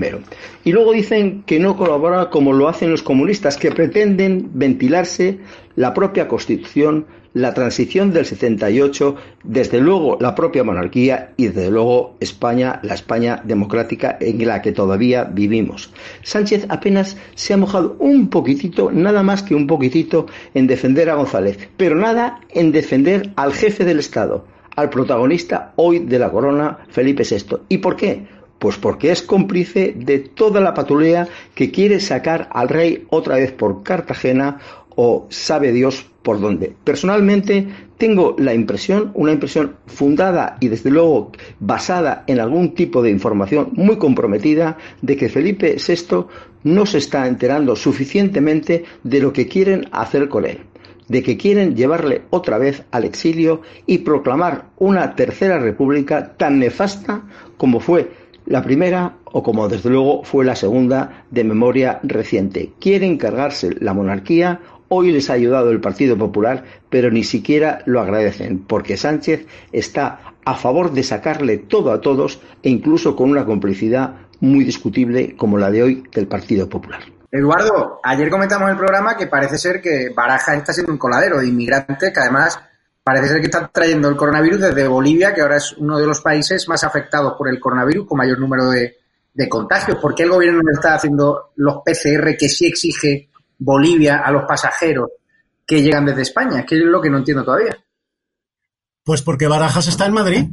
[0.64, 5.40] Y luego dicen que no colabora como lo hacen los comunistas, que pretenden ventilarse
[5.74, 12.16] la propia Constitución, la transición del 78, desde luego la propia monarquía y desde luego
[12.20, 15.90] España, la España democrática en la que todavía vivimos.
[16.22, 21.14] Sánchez apenas se ha mojado un poquitito, nada más que un poquitito, en defender a
[21.14, 24.44] González, pero nada en defender al jefe del Estado,
[24.76, 27.56] al protagonista hoy de la corona, Felipe VI.
[27.68, 28.26] ¿Y por qué?
[28.58, 33.52] Pues porque es cómplice de toda la patulea que quiere sacar al rey otra vez
[33.52, 34.58] por Cartagena
[35.00, 36.74] o sabe Dios por dónde.
[36.84, 37.66] Personalmente
[37.96, 43.70] tengo la impresión, una impresión fundada y desde luego basada en algún tipo de información
[43.72, 46.26] muy comprometida, de que Felipe VI
[46.64, 50.58] no se está enterando suficientemente de lo que quieren hacer con él
[51.08, 57.22] de que quieren llevarle otra vez al exilio y proclamar una tercera república tan nefasta
[57.56, 58.10] como fue
[58.44, 62.72] la primera o como desde luego fue la segunda de memoria reciente.
[62.78, 64.60] Quieren cargarse la monarquía
[64.90, 70.34] Hoy les ha ayudado el Partido Popular, pero ni siquiera lo agradecen, porque Sánchez está
[70.44, 75.58] a favor de sacarle todo a todos e incluso con una complicidad muy discutible como
[75.58, 77.02] la de hoy del Partido Popular.
[77.30, 81.38] Eduardo, ayer comentamos en el programa que parece ser que Baraja está siendo un coladero
[81.38, 82.58] de inmigrantes que además
[83.04, 86.22] parece ser que están trayendo el coronavirus desde Bolivia, que ahora es uno de los
[86.22, 88.96] países más afectados por el coronavirus con mayor número de,
[89.34, 89.98] de contagios.
[89.98, 93.28] ¿Por qué el gobierno no está haciendo los PCR que sí exige
[93.58, 95.10] Bolivia a los pasajeros
[95.66, 96.64] que llegan desde España?
[96.64, 97.76] Que es lo que no entiendo todavía.
[99.04, 100.46] Pues porque Barajas está en Madrid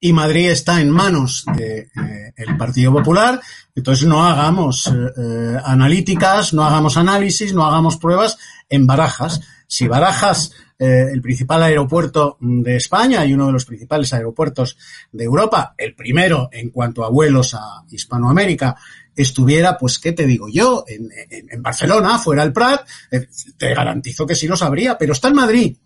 [0.00, 3.40] y Madrid está en manos del eh, Partido Popular.
[3.74, 9.42] Entonces no hagamos eh, eh, analíticas, no hagamos análisis, no hagamos pruebas en Barajas.
[9.66, 14.78] Si Barajas, el principal aeropuerto de España y uno de los principales aeropuertos
[15.12, 18.76] de Europa, el primero en cuanto a vuelos a Hispanoamérica,
[19.22, 20.84] estuviera, pues, ¿qué te digo yo?
[20.86, 21.08] En,
[21.50, 25.34] en, Barcelona, fuera el Prat, eh, te garantizo que sí lo sabría, pero está en
[25.34, 25.76] Madrid.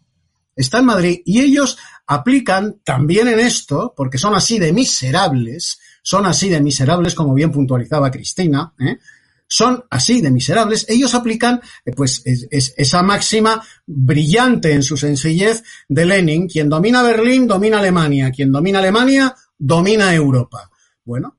[0.57, 1.77] Está en Madrid y ellos
[2.07, 7.51] aplican también en esto, porque son así de miserables, son así de miserables, como bien
[7.51, 8.99] puntualizaba Cristina, ¿eh?
[9.47, 15.63] son así de miserables, ellos aplican eh, pues es, esa máxima brillante en su sencillez
[15.89, 20.71] de Lenin, quien domina Berlín domina Alemania, quien domina Alemania domina Europa.
[21.05, 21.39] Bueno,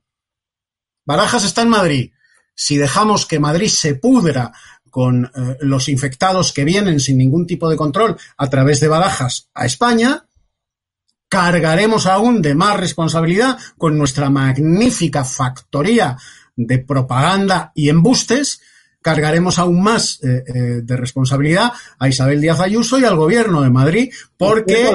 [1.06, 2.12] Barajas está en Madrid.
[2.53, 4.51] Si dejamos que Madrid se pudra
[4.89, 9.49] con eh, los infectados que vienen sin ningún tipo de control a través de Barajas
[9.53, 10.26] a España,
[11.28, 16.18] cargaremos aún de más responsabilidad con nuestra magnífica factoría
[16.56, 18.62] de propaganda y embustes,
[19.01, 23.70] cargaremos aún más eh, eh, de responsabilidad a Isabel Díaz Ayuso y al gobierno de
[23.70, 24.91] Madrid, porque...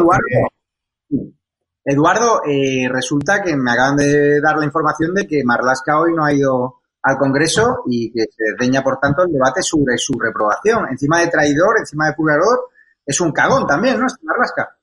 [1.84, 6.24] Eduardo, eh, resulta que me acaban de dar la información de que Marlasca hoy no
[6.24, 10.88] ha ido al Congreso y que se deña, por tanto, el debate sobre su reprobación.
[10.90, 12.68] Encima de traidor, encima de purgador,
[13.04, 14.06] es un cagón también, ¿no?
[14.06, 14.76] Este Marlasca.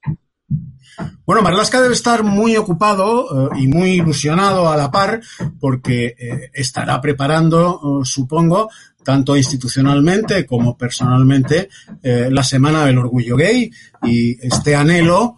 [1.26, 5.22] Bueno, Marlaska debe estar muy ocupado eh, y muy ilusionado a la par
[5.60, 8.70] porque eh, estará preparando, eh, supongo,
[9.08, 11.70] tanto institucionalmente como personalmente,
[12.04, 13.72] la Semana del Orgullo Gay
[14.04, 15.38] y este anhelo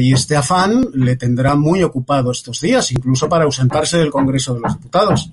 [0.00, 4.60] y este afán le tendrá muy ocupado estos días, incluso para ausentarse del Congreso de
[4.60, 5.30] los Diputados.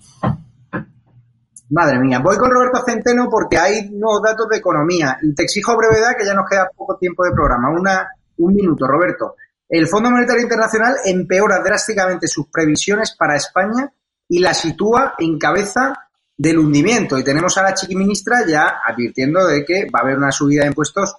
[1.69, 5.77] Madre mía, voy con Roberto Centeno porque hay nuevos datos de economía y te exijo
[5.77, 7.69] brevedad que ya nos queda poco tiempo de programa.
[7.71, 8.05] Una,
[8.39, 9.35] un minuto, Roberto.
[9.69, 13.89] El Fondo Monetario Internacional empeora drásticamente sus previsiones para España
[14.27, 15.93] y la sitúa en cabeza
[16.37, 17.17] del hundimiento.
[17.17, 20.67] Y tenemos a la chiquiministra ya advirtiendo de que va a haber una subida de
[20.67, 21.15] impuestos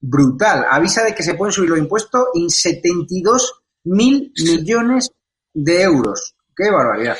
[0.00, 0.64] brutal.
[0.70, 5.10] Avisa de que se pueden subir los impuestos en 72 mil millones
[5.52, 6.34] de euros.
[6.56, 7.16] ¡Qué barbaridad!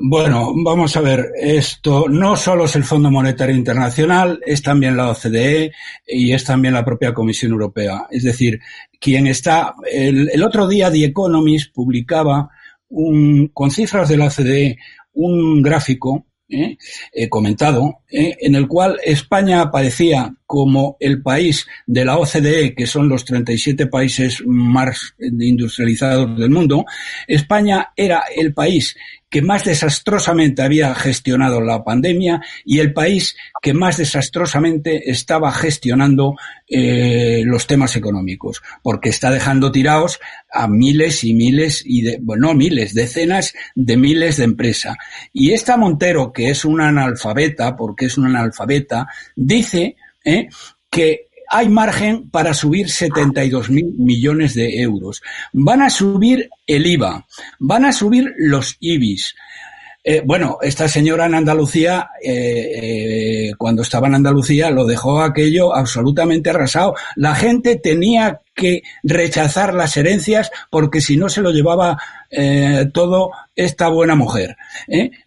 [0.00, 5.10] Bueno, vamos a ver, esto no solo es el Fondo Monetario Internacional, es también la
[5.10, 5.72] OCDE
[6.06, 8.06] y es también la propia Comisión Europea.
[8.10, 8.60] Es decir,
[9.00, 12.50] quien está, el, otro día The Economist publicaba
[12.88, 14.78] un, con cifras de la OCDE
[15.18, 16.76] un gráfico ¿eh?
[17.12, 18.36] eh, comentado, ¿eh?
[18.40, 23.86] en el cual España aparecía como el país de la OCDE, que son los 37
[23.86, 26.86] países más industrializados del mundo,
[27.26, 28.96] España era el país
[29.28, 36.34] que más desastrosamente había gestionado la pandemia y el país que más desastrosamente estaba gestionando
[36.66, 40.18] eh, los temas económicos, porque está dejando tirados
[40.50, 44.96] a miles y miles y de, bueno, no miles, decenas de miles de empresas.
[45.34, 49.96] Y esta Montero, que es una analfabeta, porque es una analfabeta, dice
[50.28, 50.48] eh,
[50.90, 55.22] que hay margen para subir 72 mil millones de euros.
[55.52, 57.26] Van a subir el IVA,
[57.58, 59.34] van a subir los IBIS.
[60.10, 65.76] Eh, bueno, esta señora en Andalucía, eh, eh, cuando estaba en Andalucía, lo dejó aquello
[65.76, 66.94] absolutamente arrasado.
[67.14, 71.98] La gente tenía que rechazar las herencias porque si no se lo llevaba
[72.92, 74.56] todo esta buena mujer.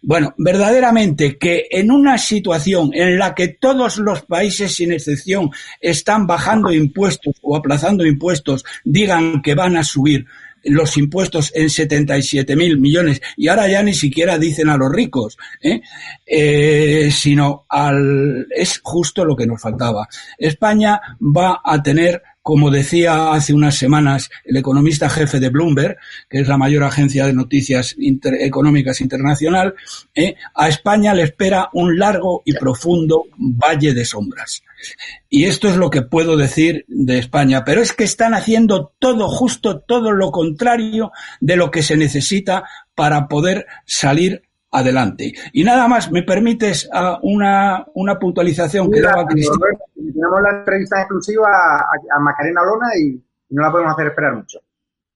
[0.02, 6.26] Bueno, verdaderamente que en una situación en la que todos los países sin excepción están
[6.26, 10.26] bajando impuestos o aplazando impuestos, digan que van a subir
[10.64, 15.38] los impuestos en 77 mil millones y ahora ya ni siquiera dicen a los ricos,
[15.60, 15.80] ¿eh?
[16.26, 20.08] Eh, sino al es justo lo que nos faltaba.
[20.38, 25.96] España va a tener como decía hace unas semanas el economista jefe de Bloomberg,
[26.28, 29.74] que es la mayor agencia de noticias económicas internacional,
[30.14, 30.34] ¿eh?
[30.54, 34.62] a España le espera un largo y profundo valle de sombras.
[35.28, 37.64] Y esto es lo que puedo decir de España.
[37.64, 42.64] Pero es que están haciendo todo, justo todo lo contrario de lo que se necesita
[42.94, 44.42] para poder salir
[44.72, 45.32] adelante.
[45.52, 49.66] Y nada más, ¿me permites uh, una, una puntualización que daba Cristina?
[49.94, 54.58] Tenemos la entrevista exclusiva a, a, Macarena Lona y no la podemos hacer esperar mucho.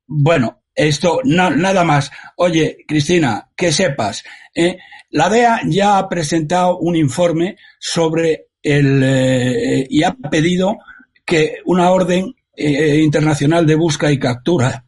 [0.06, 2.10] Bueno, esto, no, nada más.
[2.36, 4.22] Oye, Cristina, que sepas,
[4.54, 4.78] eh,
[5.10, 10.76] la DEA ya ha presentado un informe sobre el, eh, y ha pedido
[11.24, 14.84] que una orden eh, internacional de busca y captura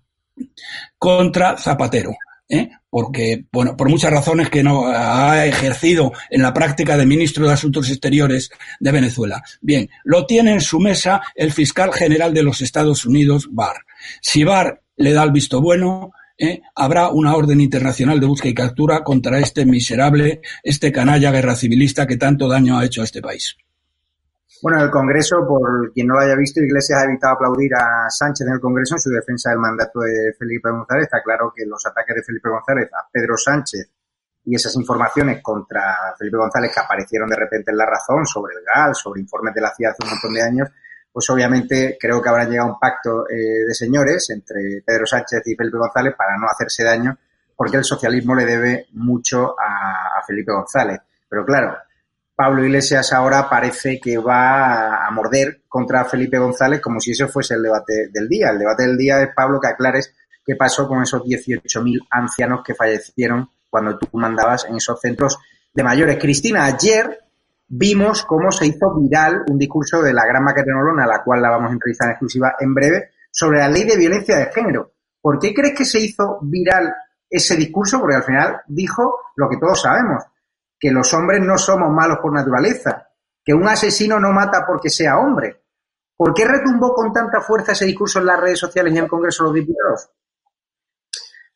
[0.98, 2.10] contra Zapatero.
[2.48, 2.70] ¿Eh?
[2.90, 7.52] porque, bueno, por muchas razones que no ha ejercido en la práctica de ministro de
[7.52, 9.42] Asuntos Exteriores de Venezuela.
[9.60, 13.84] Bien, lo tiene en su mesa el fiscal general de los Estados Unidos, Barr.
[14.20, 16.62] Si Barr le da el visto bueno, ¿eh?
[16.74, 22.06] habrá una orden internacional de búsqueda y captura contra este miserable, este canalla guerra civilista
[22.06, 23.56] que tanto daño ha hecho a este país.
[24.60, 28.44] Bueno, el Congreso, por quien no lo haya visto, Iglesias ha evitado aplaudir a Sánchez
[28.46, 31.04] en el Congreso en su defensa del mandato de Felipe González.
[31.04, 33.88] Está claro que los ataques de Felipe González a Pedro Sánchez
[34.44, 38.64] y esas informaciones contra Felipe González que aparecieron de repente en La Razón sobre el
[38.64, 40.68] GAL, sobre informes de la CIA hace un montón de años,
[41.12, 45.54] pues obviamente creo que habrá llegado un pacto eh, de señores entre Pedro Sánchez y
[45.54, 47.16] Felipe González para no hacerse daño,
[47.54, 51.00] porque el socialismo le debe mucho a Felipe González.
[51.28, 51.76] Pero claro,
[52.38, 57.54] Pablo Iglesias ahora parece que va a morder contra Felipe González como si ese fuese
[57.54, 58.50] el debate del día.
[58.50, 60.14] El debate del día es, Pablo, que aclares
[60.46, 65.36] qué pasó con esos 18.000 ancianos que fallecieron cuando tú mandabas en esos centros
[65.74, 66.16] de mayores.
[66.20, 67.24] Cristina, ayer
[67.66, 71.42] vimos cómo se hizo viral un discurso de la gran Macarena Olona, a la cual
[71.42, 74.92] la vamos a entrevistar en exclusiva en breve, sobre la ley de violencia de género.
[75.20, 76.94] ¿Por qué crees que se hizo viral
[77.28, 77.98] ese discurso?
[77.98, 80.22] Porque al final dijo lo que todos sabemos,
[80.78, 83.08] que los hombres no somos malos por naturaleza,
[83.44, 85.62] que un asesino no mata porque sea hombre.
[86.16, 89.10] ¿Por qué retumbó con tanta fuerza ese discurso en las redes sociales y en el
[89.10, 90.10] Congreso de los Diputados?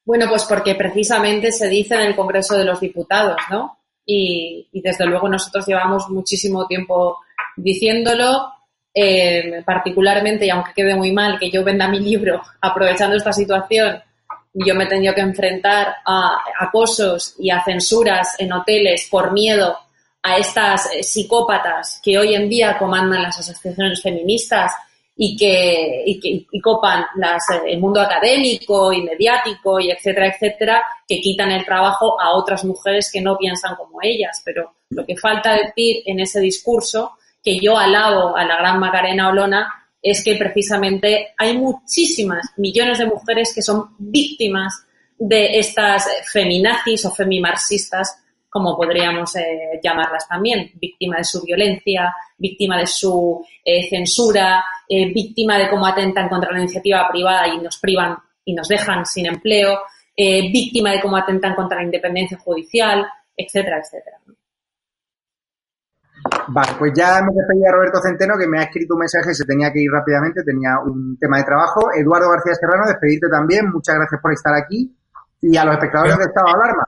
[0.05, 3.79] Bueno, pues porque precisamente se dice en el Congreso de los Diputados, ¿no?
[4.05, 7.19] Y, desde luego nosotros llevamos muchísimo tiempo
[7.57, 8.53] diciéndolo,
[8.95, 14.03] eh, particularmente, y aunque quede muy mal que yo venda mi libro aprovechando esta situación,
[14.55, 19.79] yo me he tenido que enfrentar a acosos y a censuras en hoteles por miedo
[20.23, 24.73] a estas eh, psicópatas que hoy en día comandan las asociaciones feministas
[25.17, 31.21] y que, y copan las, eh, el mundo académico y mediático y etcétera, etcétera, que
[31.21, 34.43] quitan el trabajo a otras mujeres que no piensan como ellas.
[34.45, 39.29] Pero lo que falta decir en ese discurso, que yo alabo a la gran Macarena
[39.29, 44.85] Olona, es que precisamente hay muchísimas millones de mujeres que son víctimas
[45.17, 48.19] de estas feminazis o femimarxistas,
[48.51, 55.13] como podríamos eh, llamarlas también, víctima de su violencia, víctima de su eh, censura, eh,
[55.13, 59.27] víctima de cómo atentan contra la iniciativa privada y nos privan y nos dejan sin
[59.27, 59.79] empleo,
[60.17, 64.19] víctima de cómo atentan contra la independencia judicial, etcétera, etcétera.
[66.49, 69.45] Vale, pues ya hemos despedido a Roberto Centeno, que me ha escrito un mensaje se
[69.45, 71.91] tenía que ir rápidamente, tenía un tema de trabajo.
[71.95, 74.95] Eduardo García Serrano, despedirte también, muchas gracias por estar aquí.
[75.41, 76.85] Y a los espectadores de Estado Alarma,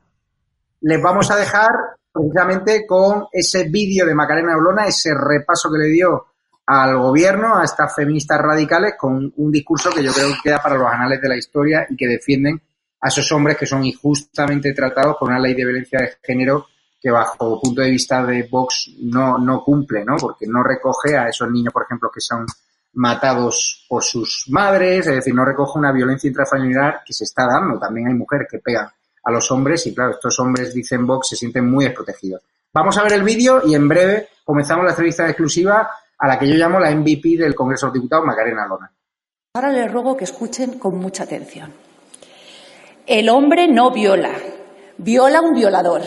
[0.81, 1.71] les vamos a dejar
[2.13, 6.27] precisamente con ese vídeo de Macarena Olona, ese repaso que le dio
[6.67, 10.77] al gobierno, a estas feministas radicales, con un discurso que yo creo que queda para
[10.77, 12.61] los anales de la historia y que defienden
[13.01, 16.67] a esos hombres que son injustamente tratados por una ley de violencia de género
[17.05, 20.17] que bajo punto de vista de Vox no, cumple, ¿no?
[20.17, 22.47] Porque no recoge a esos niños, por ejemplo, que son
[22.95, 27.79] matados por sus madres, es decir, no recoge una violencia intrafamiliar que se está dando.
[27.79, 28.89] También hay mujeres que pegan
[29.23, 32.41] a los hombres y claro, estos hombres, dicen Vox, se sienten muy desprotegidos.
[32.73, 36.49] Vamos a ver el vídeo y en breve comenzamos la entrevista exclusiva a la que
[36.49, 38.91] yo llamo la MVP del Congreso de los Diputados, Macarena Lona.
[39.53, 41.71] Ahora les ruego que escuchen con mucha atención.
[43.07, 44.33] El hombre no viola,
[44.97, 46.01] viola un violador.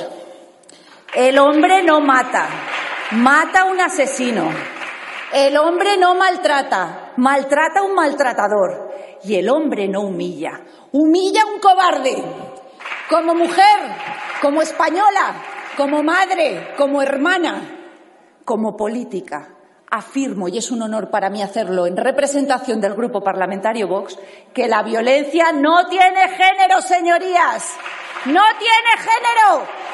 [1.18, 2.48] El hombre no mata,
[3.14, 4.52] mata a un asesino.
[5.34, 8.92] El hombre no maltrata, maltrata a un maltratador.
[9.24, 10.62] Y el hombre no humilla,
[10.92, 12.24] humilla a un cobarde.
[13.10, 13.80] Como mujer,
[14.44, 15.42] como española,
[15.76, 17.64] como madre, como hermana,
[18.46, 19.56] como política.
[19.90, 24.20] Afirmo, y es un honor para mí hacerlo en representación del Grupo Parlamentario Vox,
[24.54, 27.76] que la violencia no tiene género, señorías.
[28.26, 29.87] No tiene género.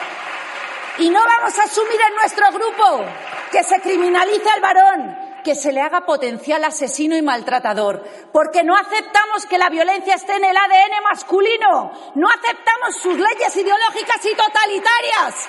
[1.00, 3.06] Y no vamos a asumir en nuestro grupo
[3.52, 8.76] que se criminalice al varón, que se le haga potencial asesino y maltratador, porque no
[8.76, 14.36] aceptamos que la violencia esté en el ADN masculino, no aceptamos sus leyes ideológicas y
[14.36, 15.48] totalitarias.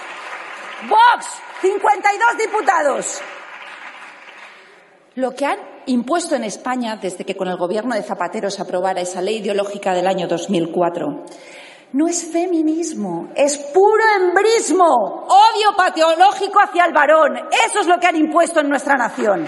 [0.89, 1.27] Vox,
[1.61, 3.21] 52 diputados.
[5.17, 9.03] Lo que han impuesto en España desde que con el gobierno de Zapatero se aprobara
[9.03, 11.25] esa ley ideológica del año 2004
[11.95, 14.85] no es feminismo, es puro embrismo,
[15.29, 17.37] odio patológico hacia el varón.
[17.67, 19.47] Eso es lo que han impuesto en nuestra nación.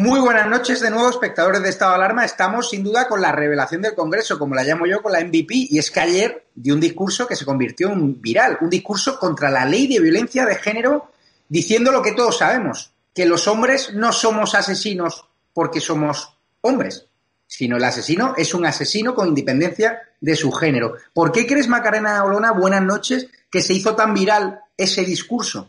[0.00, 2.24] Muy buenas noches de nuevo, espectadores de Estado de Alarma.
[2.24, 5.66] Estamos sin duda con la revelación del Congreso, como la llamo yo, con la MVP,
[5.68, 9.50] y es que ayer dio un discurso que se convirtió en viral, un discurso contra
[9.50, 11.10] la ley de violencia de género,
[11.50, 17.04] diciendo lo que todos sabemos, que los hombres no somos asesinos porque somos hombres,
[17.46, 20.94] sino el asesino es un asesino con independencia de su género.
[21.12, 25.68] ¿Por qué crees, Macarena Olona, buenas noches, que se hizo tan viral ese discurso?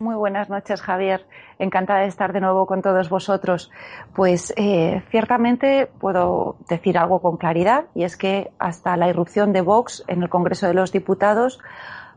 [0.00, 1.26] Muy buenas noches, Javier.
[1.58, 3.70] Encantada de estar de nuevo con todos vosotros.
[4.14, 9.60] Pues eh, ciertamente puedo decir algo con claridad y es que hasta la irrupción de
[9.60, 11.60] Vox en el Congreso de los Diputados,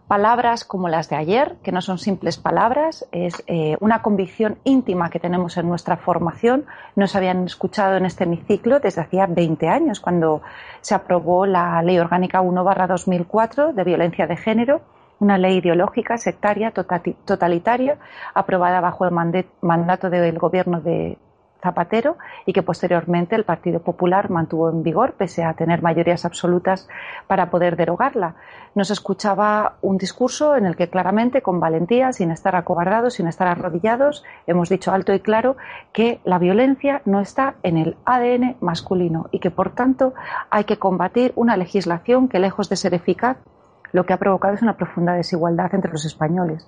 [0.08, 5.10] palabras como las de ayer, que no son simples palabras, es eh, una convicción íntima
[5.10, 6.66] que tenemos en nuestra formación.
[6.96, 10.42] No se habían escuchado en este hemiciclo desde hacía 20 años, cuando
[10.80, 14.84] se aprobó la Ley Orgánica 1-2004 de violencia de género
[15.20, 17.98] una ley ideológica, sectaria, totalitaria,
[18.34, 21.18] aprobada bajo el mandato del gobierno de
[21.64, 26.90] Zapatero y que posteriormente el Partido Popular mantuvo en vigor pese a tener mayorías absolutas
[27.26, 28.36] para poder derogarla.
[28.76, 33.48] Nos escuchaba un discurso en el que claramente, con valentía, sin estar acobardados, sin estar
[33.48, 35.56] arrodillados, hemos dicho alto y claro
[35.94, 40.14] que la violencia no está en el ADN masculino y que, por tanto,
[40.50, 43.38] hay que combatir una legislación que, lejos de ser eficaz,
[43.94, 46.68] lo que ha provocado es una profunda desigualdad entre los españoles.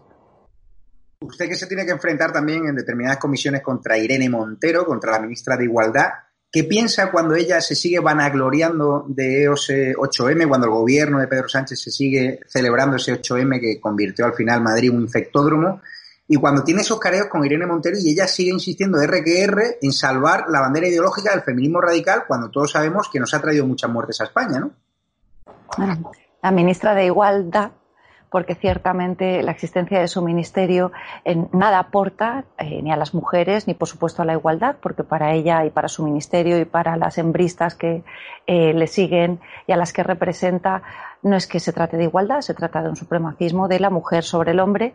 [1.20, 5.20] Usted que se tiene que enfrentar también en determinadas comisiones contra Irene Montero, contra la
[5.20, 6.10] ministra de Igualdad,
[6.52, 11.50] ¿qué piensa cuando ella se sigue vanagloriando de ese 8M, cuando el gobierno de Pedro
[11.50, 15.82] Sánchez se sigue celebrando ese 8M que convirtió al final Madrid en un infectódromo?
[16.28, 20.46] Y cuando tiene esos careos con Irene Montero y ella sigue insistiendo RQR en salvar
[20.50, 24.22] la bandera ideológica del feminismo radical cuando todos sabemos que nos ha traído muchas muertes
[24.22, 24.72] a España, ¿no?
[26.46, 27.72] La ministra de Igualdad
[28.30, 30.92] porque ciertamente la existencia de su ministerio
[31.24, 35.04] en nada aporta eh, ni a las mujeres ni por supuesto a la igualdad, porque
[35.04, 38.04] para ella y para su ministerio y para las hembristas que
[38.46, 40.84] eh, le siguen y a las que representa
[41.26, 44.24] no es que se trate de igualdad, se trata de un supremacismo de la mujer
[44.24, 44.94] sobre el hombre.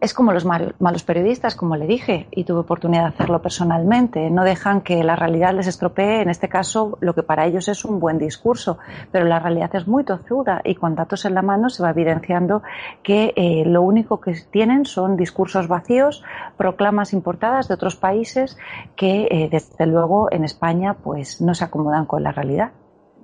[0.00, 4.30] Es como los malos periodistas, como le dije, y tuve oportunidad de hacerlo personalmente.
[4.30, 7.84] No dejan que la realidad les estropee, en este caso, lo que para ellos es
[7.84, 8.78] un buen discurso,
[9.10, 12.62] pero la realidad es muy tozuda y con datos en la mano se va evidenciando
[13.02, 16.22] que eh, lo único que tienen son discursos vacíos,
[16.56, 18.56] proclamas importadas de otros países
[18.94, 22.70] que, eh, desde luego, en España pues no se acomodan con la realidad.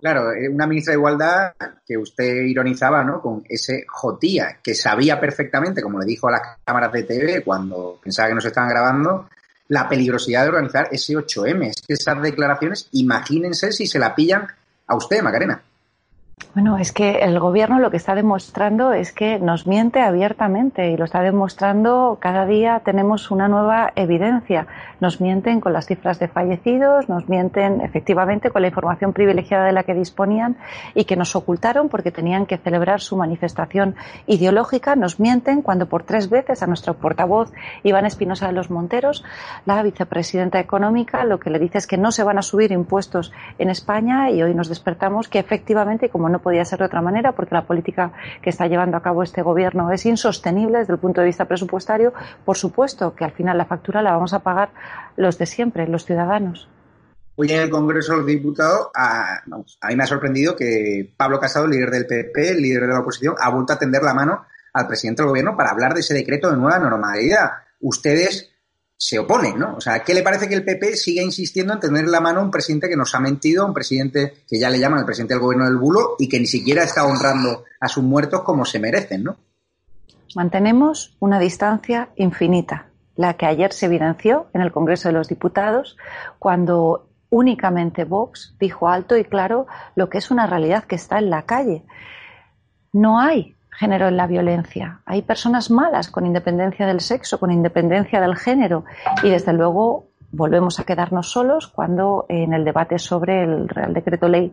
[0.02, 1.52] Claro, eh, una ministra de Igualdad
[1.86, 3.20] que usted ironizaba, ¿no?
[3.20, 8.00] Con ese Jotía, que sabía perfectamente, como le dijo a las cámaras de TV cuando
[8.02, 9.28] pensaba que nos estaban grabando,
[9.68, 11.68] la peligrosidad de organizar ese 8M.
[11.68, 14.48] Es que esas declaraciones, imagínense si se la pillan
[14.88, 15.62] a usted, Macarena.
[16.54, 20.98] Bueno, es que el gobierno lo que está demostrando es que nos miente abiertamente y
[20.98, 24.66] lo está demostrando cada día tenemos una nueva evidencia.
[25.00, 29.72] Nos mienten con las cifras de fallecidos, nos mienten efectivamente con la información privilegiada de
[29.72, 30.58] la que disponían
[30.94, 33.96] y que nos ocultaron porque tenían que celebrar su manifestación
[34.26, 34.94] ideológica.
[34.94, 37.50] Nos mienten cuando por tres veces a nuestro portavoz
[37.82, 39.24] Iván Espinosa de los Monteros,
[39.64, 43.32] la vicepresidenta económica, lo que le dice es que no se van a subir impuestos
[43.58, 47.32] en España y hoy nos despertamos que efectivamente, como no podía ser de otra manera,
[47.32, 48.12] porque la política
[48.42, 52.12] que está llevando a cabo este gobierno es insostenible desde el punto de vista presupuestario,
[52.44, 54.70] por supuesto que al final la factura la vamos a pagar
[55.16, 56.68] los de siempre, los ciudadanos.
[57.36, 59.38] Hoy en el Congreso de los Diputados, a,
[59.80, 63.34] a mí me ha sorprendido que Pablo Casado, líder del PP, líder de la oposición,
[63.40, 66.50] ha vuelto a tender la mano al presidente del gobierno para hablar de ese decreto
[66.50, 67.50] de nueva normalidad.
[67.80, 68.51] Ustedes
[69.04, 69.74] se oponen, ¿no?
[69.74, 72.52] O sea, ¿qué le parece que el PP siga insistiendo en tener la mano un
[72.52, 75.64] presidente que nos ha mentido, un presidente que ya le llaman el presidente del gobierno
[75.64, 79.36] del bulo y que ni siquiera está honrando a sus muertos como se merecen, ¿no?
[80.36, 85.96] Mantenemos una distancia infinita, la que ayer se evidenció en el Congreso de los Diputados
[86.38, 91.28] cuando únicamente Vox dijo alto y claro lo que es una realidad que está en
[91.28, 91.82] la calle.
[92.92, 95.00] No hay género en la violencia.
[95.06, 98.84] Hay personas malas con independencia del sexo, con independencia del género
[99.22, 104.28] y desde luego volvemos a quedarnos solos cuando en el debate sobre el Real Decreto
[104.28, 104.52] Ley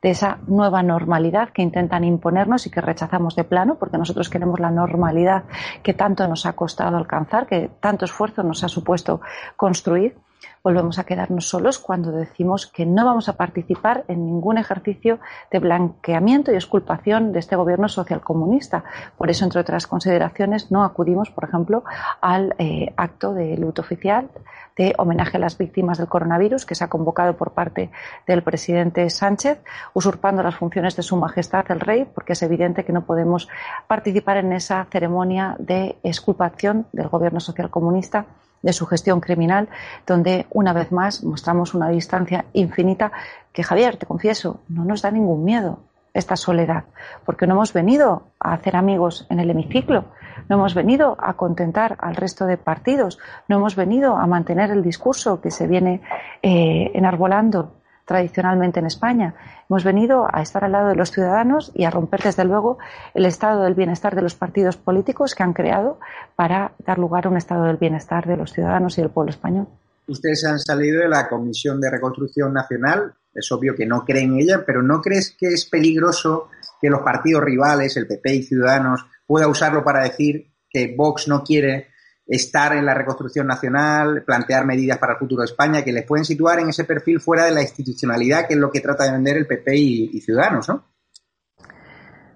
[0.00, 4.60] de esa nueva normalidad que intentan imponernos y que rechazamos de plano, porque nosotros queremos
[4.60, 5.44] la normalidad
[5.82, 9.20] que tanto nos ha costado alcanzar, que tanto esfuerzo nos ha supuesto
[9.56, 10.16] construir
[10.62, 15.18] volvemos a quedarnos solos cuando decimos que no vamos a participar en ningún ejercicio
[15.50, 18.84] de blanqueamiento y exculpación de este gobierno socialcomunista.
[19.16, 21.84] Por eso, entre otras consideraciones, no acudimos, por ejemplo,
[22.20, 24.28] al eh, acto de luto oficial
[24.76, 27.90] de homenaje a las víctimas del coronavirus que se ha convocado por parte
[28.26, 29.60] del presidente Sánchez,
[29.92, 33.48] usurpando las funciones de su majestad el rey, porque es evidente que no podemos
[33.88, 38.26] participar en esa ceremonia de exculpación del gobierno socialcomunista
[38.62, 39.68] de su gestión criminal,
[40.06, 43.12] donde una vez más mostramos una distancia infinita
[43.52, 45.80] que, Javier, te confieso, no nos da ningún miedo
[46.14, 46.84] esta soledad,
[47.24, 50.06] porque no hemos venido a hacer amigos en el hemiciclo,
[50.48, 54.82] no hemos venido a contentar al resto de partidos, no hemos venido a mantener el
[54.82, 56.00] discurso que se viene
[56.42, 57.77] eh, enarbolando
[58.08, 59.34] tradicionalmente en España.
[59.68, 62.78] Hemos venido a estar al lado de los ciudadanos y a romper, desde luego,
[63.14, 66.00] el estado del bienestar de los partidos políticos que han creado
[66.34, 69.68] para dar lugar a un estado del bienestar de los ciudadanos y del pueblo español.
[70.08, 73.12] Ustedes han salido de la Comisión de Reconstrucción Nacional.
[73.34, 76.48] Es obvio que no creen en ella, pero ¿no crees que es peligroso
[76.80, 81.44] que los partidos rivales, el PP y Ciudadanos, pueda usarlo para decir que Vox no
[81.44, 81.88] quiere
[82.28, 86.26] estar en la reconstrucción nacional, plantear medidas para el futuro de España que les pueden
[86.26, 89.38] situar en ese perfil fuera de la institucionalidad, que es lo que trata de vender
[89.38, 90.84] el PP y, Ciudadanos, ¿no?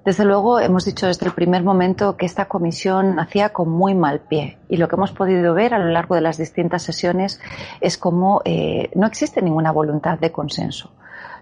[0.05, 4.21] Desde luego, hemos dicho desde el primer momento que esta comisión hacía con muy mal
[4.21, 7.41] pie y lo que hemos podido ver a lo largo de las distintas sesiones
[7.81, 10.93] es cómo eh, no existe ninguna voluntad de consenso.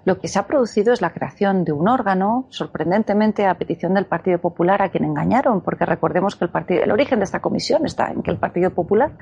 [0.04, 4.06] Lo que se ha producido es la creación de un órgano, sorprendentemente a petición del
[4.06, 7.84] Partido Popular, a quien engañaron, porque recordemos que el, partido, el origen de esta comisión
[7.84, 9.12] está en que el Partido Popular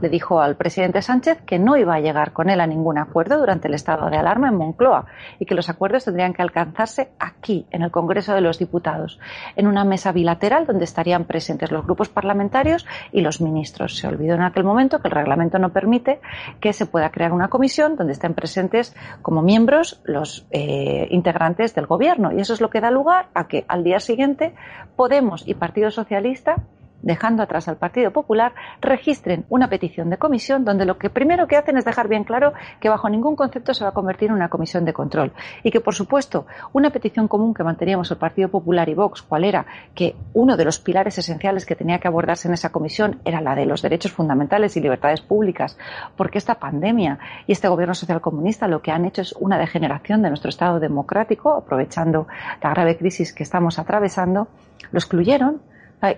[0.00, 3.38] le dijo al presidente Sánchez que no iba a llegar con él a ningún acuerdo
[3.38, 5.06] durante el estado de alarma en Moncloa
[5.38, 9.18] y que los acuerdos tendrían que alcanzarse aquí, en el Congreso de los Diputados,
[9.56, 13.96] en una mesa bilateral donde estarían presentes los grupos parlamentarios y los ministros.
[13.96, 16.20] Se olvidó en aquel momento que el reglamento no permite
[16.60, 21.86] que se pueda crear una comisión donde estén presentes como miembros los eh, integrantes del
[21.86, 22.32] gobierno.
[22.32, 24.54] Y eso es lo que da lugar a que al día siguiente
[24.96, 26.56] Podemos y Partido Socialista
[27.02, 31.56] dejando atrás al Partido Popular, registren una petición de comisión donde lo que primero que
[31.56, 34.48] hacen es dejar bien claro que bajo ningún concepto se va a convertir en una
[34.48, 35.32] comisión de control.
[35.62, 39.44] Y que, por supuesto, una petición común que manteníamos el Partido Popular y Vox, cuál
[39.44, 43.40] era que uno de los pilares esenciales que tenía que abordarse en esa comisión era
[43.40, 45.78] la de los derechos fundamentales y libertades públicas,
[46.16, 50.22] porque esta pandemia y este gobierno social comunista lo que han hecho es una degeneración
[50.22, 52.26] de nuestro Estado democrático, aprovechando
[52.62, 54.48] la grave crisis que estamos atravesando,
[54.90, 55.60] lo excluyeron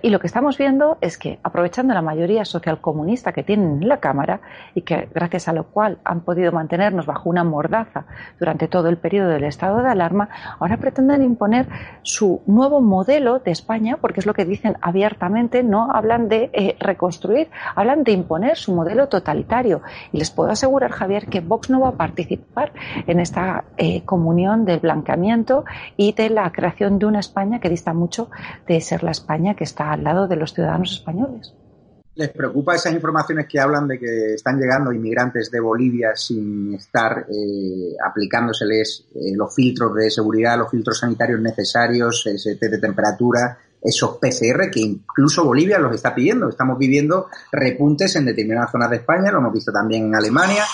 [0.01, 3.87] y lo que estamos viendo es que, aprovechando la mayoría social comunista que tienen en
[3.87, 4.41] la Cámara
[4.75, 8.05] y que, gracias a lo cual han podido mantenernos bajo una mordaza
[8.39, 10.29] durante todo el periodo del estado de alarma,
[10.59, 11.67] ahora pretenden imponer
[12.03, 16.75] su nuevo modelo de España, porque es lo que dicen abiertamente, no hablan de eh,
[16.79, 19.81] reconstruir, hablan de imponer su modelo totalitario.
[20.11, 22.73] Y les puedo asegurar, Javier, que Vox no va a participar
[23.07, 25.63] en esta eh, comunión del blanqueamiento
[25.95, 28.29] y de la creación de una España que dista mucho
[28.67, 31.53] de ser la España que está al lado de los ciudadanos españoles.
[32.15, 37.25] ¿Les preocupa esas informaciones que hablan de que están llegando inmigrantes de Bolivia sin estar
[37.29, 43.57] eh, aplicándoseles eh, los filtros de seguridad, los filtros sanitarios necesarios, ese test de temperatura,
[43.81, 46.49] esos PCR que incluso Bolivia los está pidiendo?
[46.49, 50.65] Estamos viviendo repuntes en determinadas zonas de España, lo hemos visto también en Alemania,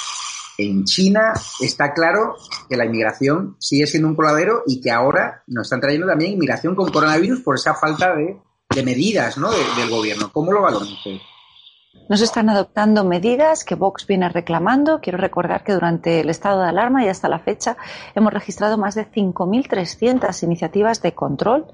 [0.57, 2.35] en China está claro
[2.69, 6.75] que la inmigración sigue siendo un coladero y que ahora nos están trayendo también inmigración
[6.75, 8.37] con coronavirus por esa falta de
[8.73, 9.51] de medidas ¿no?
[9.51, 10.31] del gobierno.
[10.31, 11.21] ¿Cómo lo valoran ustedes?
[12.09, 14.99] Nos están adoptando medidas que Vox viene reclamando.
[15.01, 17.77] Quiero recordar que durante el estado de alarma y hasta la fecha
[18.13, 21.65] hemos registrado más de 5.300 iniciativas de control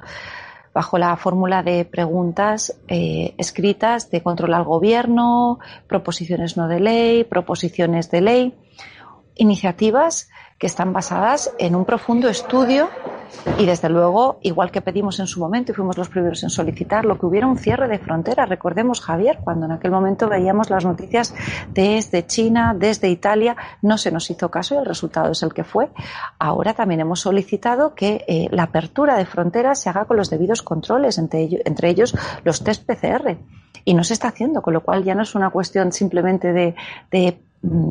[0.73, 7.23] bajo la fórmula de preguntas eh, escritas de control al gobierno, proposiciones no de ley,
[7.25, 8.55] proposiciones de ley,
[9.35, 12.89] iniciativas que están basadas en un profundo estudio
[13.57, 17.17] y desde luego, igual que pedimos en su momento y fuimos los primeros en solicitarlo,
[17.17, 18.45] que hubiera un cierre de frontera.
[18.45, 21.33] Recordemos, Javier, cuando en aquel momento veíamos las noticias
[21.73, 25.63] desde China, desde Italia, no se nos hizo caso y el resultado es el que
[25.63, 25.89] fue.
[26.39, 30.61] Ahora también hemos solicitado que eh, la apertura de fronteras se haga con los debidos
[30.61, 33.37] controles, entre, entre ellos los test PCR.
[33.83, 36.75] Y no se está haciendo, con lo cual ya no es una cuestión simplemente de,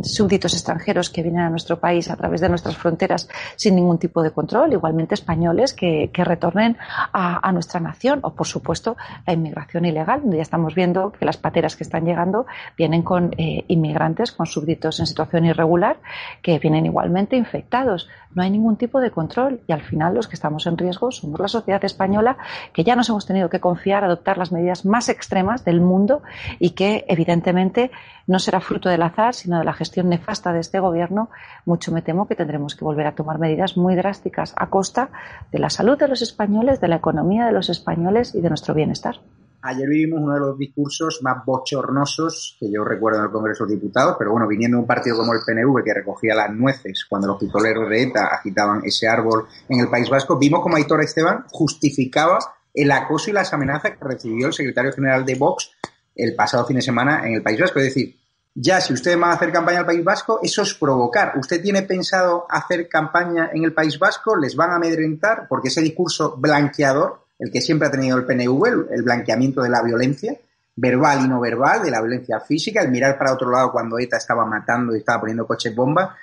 [0.02, 4.22] súbditos extranjeros que vienen a nuestro país a través de nuestras fronteras sin ningún tipo
[4.22, 6.76] de control, igualmente españoles que, retornen
[7.12, 11.38] a, nuestra nación o, por supuesto, la inmigración ilegal, donde ya estamos viendo que las
[11.38, 15.98] pateras que están llegando vienen con eh, inmigrantes, con súbditos en situación irregular,
[16.42, 18.08] que vienen igualmente infectados.
[18.34, 21.40] No hay ningún tipo de control y al final los que estamos en riesgo somos
[21.40, 22.36] la sociedad española,
[22.72, 26.22] que ya nos hemos tenido que confiar, adoptar las medidas más extremas del mundo
[26.58, 27.90] y que, evidentemente,
[28.28, 31.30] no será fruto del azar, sino de la gestión nefasta de este gobierno,
[31.64, 35.10] mucho me temo que tendremos que volver a tomar medidas muy drásticas a costa
[35.50, 38.74] de la salud de los españoles, de la economía de los españoles y de nuestro
[38.74, 39.16] bienestar.
[39.62, 43.74] Ayer vivimos uno de los discursos más bochornosos que yo recuerdo en el Congreso de
[43.74, 47.28] Diputados, pero bueno, viniendo de un partido como el PNV que recogía las nueces cuando
[47.28, 51.44] los pistoleros de ETA agitaban ese árbol en el País Vasco, vimos como Aitor Esteban
[51.50, 52.38] justificaba
[52.72, 55.72] el acoso y las amenazas que recibió el secretario general de Vox
[56.14, 57.78] el pasado fin de semana en el País Vasco.
[57.80, 58.16] Es decir,
[58.54, 61.34] ya si usted va a hacer campaña al País Vasco, eso es provocar.
[61.38, 64.36] ¿Usted tiene pensado hacer campaña en el País Vasco?
[64.36, 65.46] ¿Les van a amedrentar?
[65.48, 69.82] Porque ese discurso blanqueador, el que siempre ha tenido el PNV, el, blanqueamiento de la
[69.82, 70.38] violencia,
[70.76, 74.18] verbal y no verbal, de la violencia física, el mirar para otro lado cuando ETA
[74.18, 76.16] estaba matando y estaba poniendo coches bomba.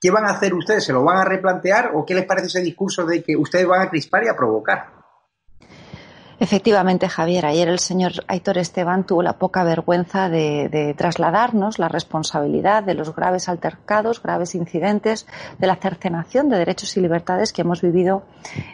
[0.00, 0.84] ¿Qué van a hacer ustedes?
[0.84, 3.80] ¿Se lo van a replantear o qué les parece ese discurso de que ustedes van
[3.80, 4.97] a crispar y a provocar?
[6.40, 12.84] Efectivamente, Javier, ayer el señor Aitor Esteban tuvo la poca vergüenza de, trasladarnos la responsabilidad
[12.84, 15.26] de los graves altercados, graves incidentes,
[15.58, 18.22] de la cercenación de derechos y libertades que hemos vivido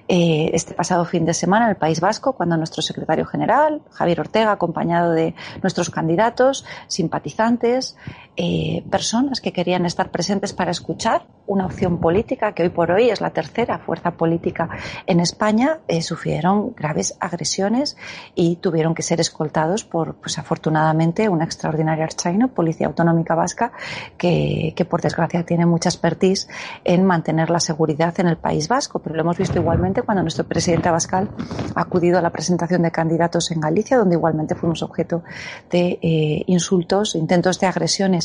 [0.08, 4.20] eh, este pasado fin de semana en el País Vasco, cuando nuestro secretario general, Javier
[4.20, 7.96] Ortega, acompañado de nuestros candidatos, simpatizantes,
[8.36, 13.11] eh, personas que querían estar presentes para escuchar una opción política que hoy por hoy
[13.11, 14.69] es la tercera fuerza política
[15.06, 17.97] en España, eh, sufrieron graves agresiones
[18.35, 23.73] y tuvieron que ser escoltados por, pues afortunadamente, una extraordinaria archaino, Policía Autonómica Vasca,
[24.16, 26.48] que, que por desgracia tiene mucha expertise
[26.85, 28.98] en mantener la seguridad en el País Vasco.
[28.98, 31.31] Pero lo hemos visto igualmente cuando nuestro presidente Abascal
[31.74, 35.23] ha acudido a la presentación de candidatos en Galicia, donde igualmente fuimos objeto
[35.70, 38.23] de eh, insultos, intentos de agresiones.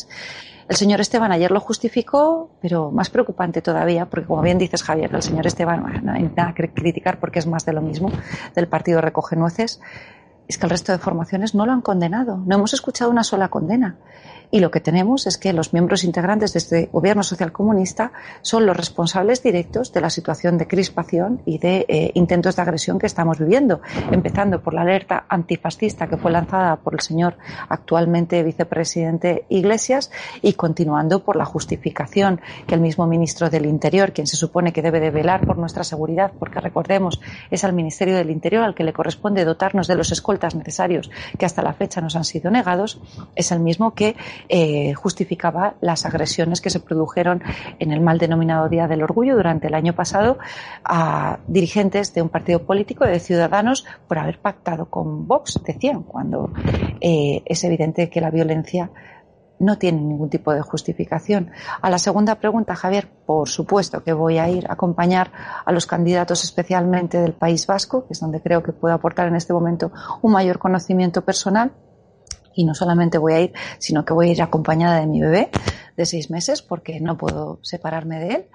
[0.69, 5.09] El señor Esteban ayer lo justificó, pero más preocupante todavía, porque como bien dices Javier,
[5.15, 8.11] el señor Esteban, no hay nada que criticar porque es más de lo mismo,
[8.53, 9.81] del partido Recoge Nueces,
[10.47, 12.37] es que el resto de formaciones no lo han condenado.
[12.45, 13.97] No hemos escuchado una sola condena.
[14.51, 18.11] Y lo que tenemos es que los miembros integrantes de este gobierno socialcomunista
[18.41, 22.97] son los responsables directos de la situación de crispación y de eh, intentos de agresión
[22.97, 23.81] que estamos viviendo,
[24.11, 30.11] empezando por la alerta antifascista que fue lanzada por el señor actualmente vicepresidente Iglesias
[30.41, 34.81] y continuando por la justificación que el mismo ministro del Interior, quien se supone que
[34.81, 37.21] debe de velar por nuestra seguridad, porque recordemos,
[37.51, 41.45] es al Ministerio del Interior al que le corresponde dotarnos de los escoltas necesarios que
[41.45, 42.99] hasta la fecha nos han sido negados,
[43.35, 44.15] es el mismo que
[44.47, 47.43] eh, justificaba las agresiones que se produjeron
[47.79, 50.37] en el mal denominado Día del Orgullo durante el año pasado
[50.83, 56.51] a dirigentes de un partido político de Ciudadanos por haber pactado con Vox, decían, cuando
[57.01, 58.91] eh, es evidente que la violencia
[59.59, 61.51] no tiene ningún tipo de justificación.
[61.81, 65.31] A la segunda pregunta, Javier, por supuesto que voy a ir a acompañar
[65.65, 69.35] a los candidatos especialmente del País Vasco, que es donde creo que puedo aportar en
[69.35, 69.91] este momento
[70.21, 71.71] un mayor conocimiento personal
[72.59, 75.49] y no solamente voy a ir, sino que voy a ir acompañada de mi bebé
[75.95, 78.45] de seis meses porque no puedo separarme de él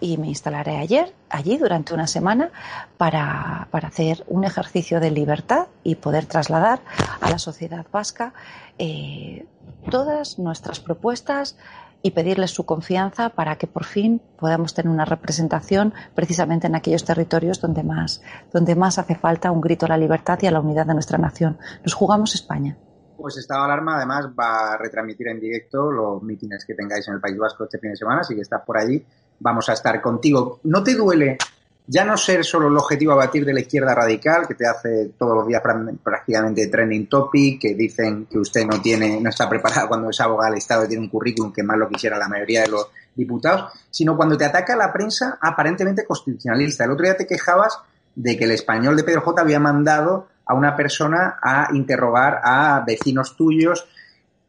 [0.00, 2.50] y me instalaré ayer, allí durante una semana
[2.96, 6.80] para, para hacer un ejercicio de libertad y poder trasladar
[7.20, 8.32] a la sociedad vasca
[8.78, 9.44] eh,
[9.90, 11.58] todas nuestras propuestas
[12.00, 17.04] y pedirles su confianza para que por fin podamos tener una representación precisamente en aquellos
[17.04, 20.60] territorios donde más, donde más hace falta un grito a la libertad y a la
[20.60, 21.58] unidad de nuestra nación.
[21.84, 22.78] Nos jugamos España.
[23.22, 27.14] Pues Estado de Alarma además va a retransmitir en directo los mítines que tengáis en
[27.14, 29.00] el País Vasco este fin de semana, así que estás por allí,
[29.38, 30.58] vamos a estar contigo.
[30.64, 31.38] ¿No te duele
[31.86, 35.12] ya no ser solo el objetivo a batir de la izquierda radical, que te hace
[35.16, 35.62] todos los días
[36.02, 40.50] prácticamente trending topic, que dicen que usted no tiene, no está preparado cuando es abogado
[40.50, 43.70] del Estado y tiene un currículum que más lo quisiera la mayoría de los diputados,
[43.88, 46.82] sino cuando te ataca la prensa aparentemente constitucionalista.
[46.82, 47.78] El otro día te quejabas
[48.16, 52.84] de que el español de Pedro J había mandado a una persona a interrogar a
[52.86, 53.86] vecinos tuyos.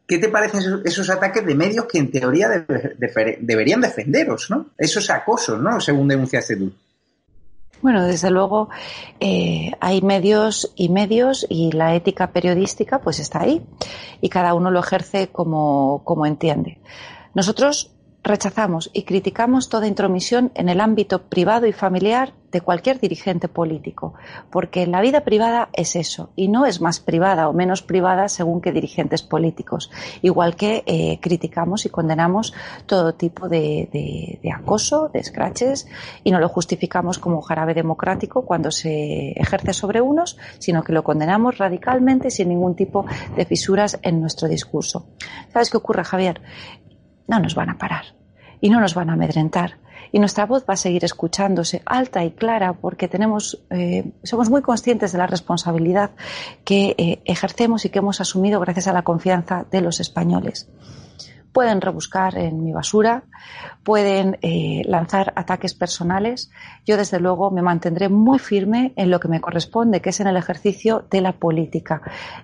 [0.06, 2.66] ¿Qué te parecen esos, ataques de medios que en teoría
[3.40, 4.66] deberían defenderos, ¿no?
[4.76, 5.80] Esos acosos, ¿no?
[5.80, 6.72] Según denunciaste tú.
[7.80, 8.68] Bueno, desde luego
[9.18, 13.62] eh, hay medios y medios y la ética periodística pues está ahí
[14.20, 16.78] y cada uno lo ejerce como, como entiende.
[17.34, 17.93] Nosotros
[18.24, 24.14] Rechazamos y criticamos toda intromisión en el ámbito privado y familiar de cualquier dirigente político,
[24.50, 28.62] porque la vida privada es eso, y no es más privada o menos privada según
[28.62, 29.90] que dirigentes políticos,
[30.22, 32.54] igual que eh, criticamos y condenamos
[32.86, 33.90] todo tipo de,
[34.40, 35.86] de, acoso, de scratches,
[36.22, 41.02] y no lo justificamos como jarabe democrático cuando se ejerce sobre unos, sino que lo
[41.02, 43.04] condenamos radicalmente sin ningún tipo
[43.36, 45.08] de fisuras en nuestro discurso.
[45.52, 46.40] ¿Sabes qué ocurre, Javier?
[47.26, 48.04] No nos van a parar
[48.60, 49.78] y no nos van a amedrentar.
[50.12, 54.62] Y nuestra voz va a seguir escuchándose alta y clara porque tenemos, eh, somos muy
[54.62, 56.10] conscientes de la responsabilidad
[56.64, 60.68] que eh, ejercemos y que hemos asumido gracias a la confianza de los españoles
[61.54, 63.22] pueden rebuscar en mi basura,
[63.84, 66.50] pueden eh, lanzar ataques personales.
[66.84, 70.26] Yo, desde luego, me mantendré muy firme en lo que me corresponde, que es en
[70.26, 72.02] el ejercicio de la política.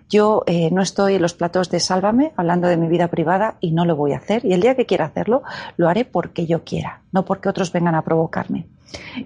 [0.08, 3.72] Yo eh, no estoy en los platos de Sálvame hablando de mi vida privada y
[3.72, 4.44] no lo voy a hacer.
[4.44, 5.42] Y el día que quiera hacerlo,
[5.76, 8.66] lo haré porque yo quiera, no porque otros vengan a provocarme.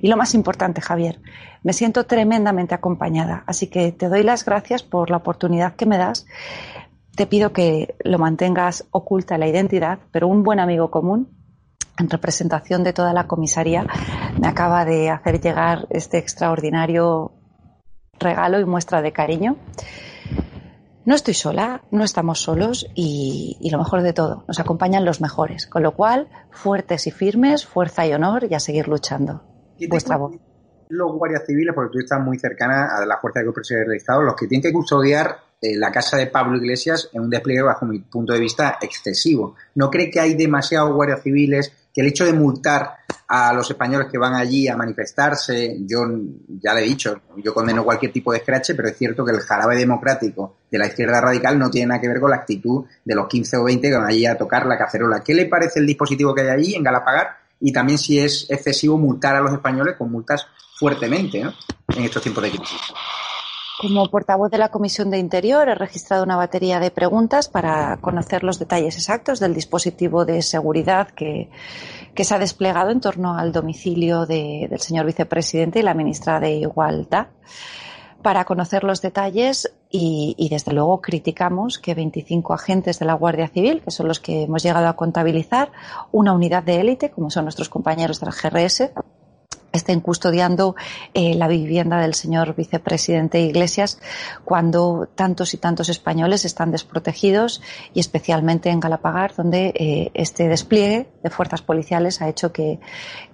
[0.01, 1.21] Y lo más importante, Javier,
[1.63, 5.99] me siento tremendamente acompañada, así que te doy las gracias por la oportunidad que me
[5.99, 6.27] das
[7.17, 11.29] te pido que lo mantengas oculta la identidad, pero un buen amigo común,
[11.99, 13.87] en representación de toda la comisaría,
[14.41, 17.33] me acaba de hacer llegar este extraordinario
[18.19, 19.57] regalo y muestra de cariño.
[21.05, 25.67] No estoy sola, no estamos solos y, lo mejor de todo, nos acompañan los mejores,
[25.67, 29.43] con lo cual, fuertes y firmes, fuerza y honor y a seguir luchando.
[29.89, 30.33] Vuestra voz.
[30.89, 34.23] Los guardias civiles, porque tú estás muy cercana a la fuerza de copresión del Estado,
[34.23, 37.87] los que tienen que custodiar eh, la casa de Pablo Iglesias en un despliegue, bajo
[37.87, 39.55] mi punto de vista, excesivo.
[39.77, 42.97] ¿No cree que hay demasiados guardias civiles que el hecho de multar
[43.29, 46.05] a los españoles que van allí a manifestarse, yo
[46.61, 49.41] ya le he dicho, yo condeno cualquier tipo de escrache, pero es cierto que el
[49.41, 53.15] jarabe democrático de la izquierda radical no tiene nada que ver con la actitud de
[53.15, 55.23] los 15 o 20 que van allí a tocar la cacerola.
[55.25, 57.39] ¿Qué le parece el dispositivo que hay allí en Galapagar?
[57.61, 60.47] Y también si es excesivo multar a los españoles con multas
[60.79, 62.81] fuertemente en estos tiempos de crisis.
[63.85, 68.43] Como portavoz de la Comisión de Interior he registrado una batería de preguntas para conocer
[68.43, 71.51] los detalles exactos del dispositivo de seguridad que,
[72.17, 77.27] se ha desplegado en torno al domicilio del señor vicepresidente y la ministra de Igualdad.
[78.23, 83.49] Para conocer los detalles y, y, desde luego criticamos que 25 agentes de la Guardia
[83.49, 85.73] Civil, que son los que hemos llegado a contabilizar,
[86.11, 88.93] una unidad de élite, como son nuestros compañeros de la GRS,
[89.75, 90.77] estén custodiando
[91.13, 93.99] eh, la vivienda del señor vicepresidente Iglesias
[94.45, 97.61] cuando tantos y tantos españoles están desprotegidos
[97.93, 102.79] y especialmente en Galapagar donde eh, este despliegue de fuerzas policiales ha hecho que,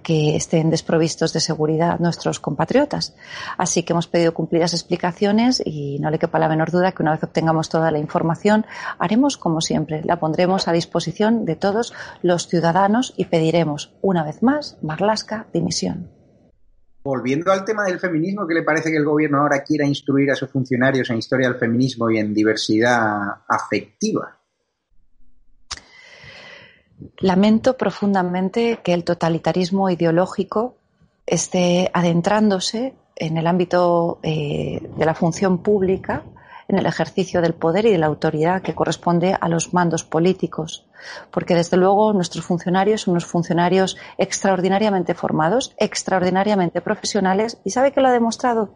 [0.01, 3.15] que, estén desprovistos de seguridad nuestros compatriotas.
[3.57, 7.11] Así que hemos pedido cumplidas explicaciones y no le quepa la menor duda que una
[7.11, 8.65] vez obtengamos toda la información
[8.97, 14.41] haremos como siempre, la pondremos a disposición de todos los ciudadanos y pediremos una vez
[14.41, 16.09] más Marlasca dimisión.
[17.03, 20.35] Volviendo al tema del feminismo, ¿qué le parece que el gobierno ahora quiera instruir a
[20.35, 24.37] sus funcionarios en historia del feminismo y en diversidad afectiva?
[27.19, 30.77] Lamento profundamente que el totalitarismo ideológico
[31.25, 36.23] esté adentrándose en el ámbito eh, de la función pública
[36.71, 40.85] en el ejercicio del poder y de la autoridad que corresponde a los mandos políticos.
[41.31, 48.01] Porque desde luego nuestros funcionarios son unos funcionarios extraordinariamente formados, extraordinariamente profesionales y ¿sabe qué
[48.01, 48.73] lo ha demostrado?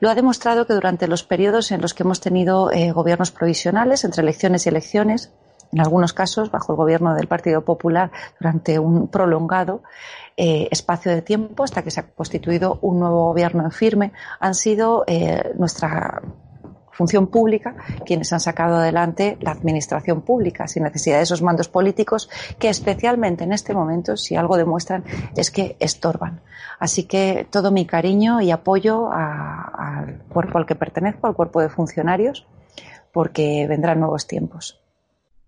[0.00, 4.04] Lo ha demostrado que durante los periodos en los que hemos tenido eh, gobiernos provisionales,
[4.04, 5.32] entre elecciones y elecciones,
[5.72, 9.82] en algunos casos bajo el gobierno del Partido Popular durante un prolongado
[10.36, 14.54] eh, espacio de tiempo hasta que se ha constituido un nuevo gobierno en firme, han
[14.54, 16.22] sido eh, nuestra
[17.00, 17.74] función pública
[18.04, 22.28] quienes han sacado adelante la administración pública sin necesidad de esos mandos políticos
[22.58, 25.04] que especialmente en este momento, si algo demuestran,
[25.34, 26.42] es que estorban.
[26.78, 31.70] Así que todo mi cariño y apoyo al cuerpo al que pertenezco, al cuerpo de
[31.70, 32.46] funcionarios,
[33.12, 34.78] porque vendrán nuevos tiempos.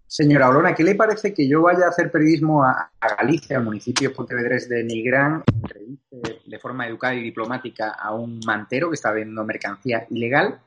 [0.06, 4.12] Señora Olona, ¿qué le parece que yo vaya a hacer periodismo a, Galicia, al municipio
[4.12, 5.42] Pontevedrés de Nigrán,
[6.46, 10.60] de forma educada y diplomática a un mantero que está vendiendo mercancía ilegal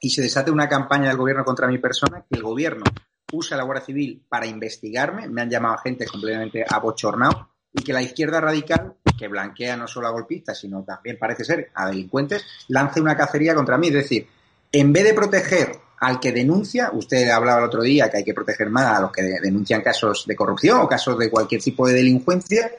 [0.00, 2.84] y se desate una campaña del gobierno contra mi persona, que el gobierno
[3.32, 7.92] usa la Guardia Civil para investigarme, me han llamado a gente completamente abochornado, y que
[7.92, 12.44] la izquierda radical, que blanquea no solo a golpistas, sino también parece ser a delincuentes,
[12.68, 13.88] lance una cacería contra mí.
[13.88, 14.26] Es decir,
[14.72, 18.34] en vez de proteger al que denuncia, usted hablaba el otro día que hay que
[18.34, 21.94] proteger más a los que denuncian casos de corrupción o casos de cualquier tipo de
[21.94, 22.70] delincuencia,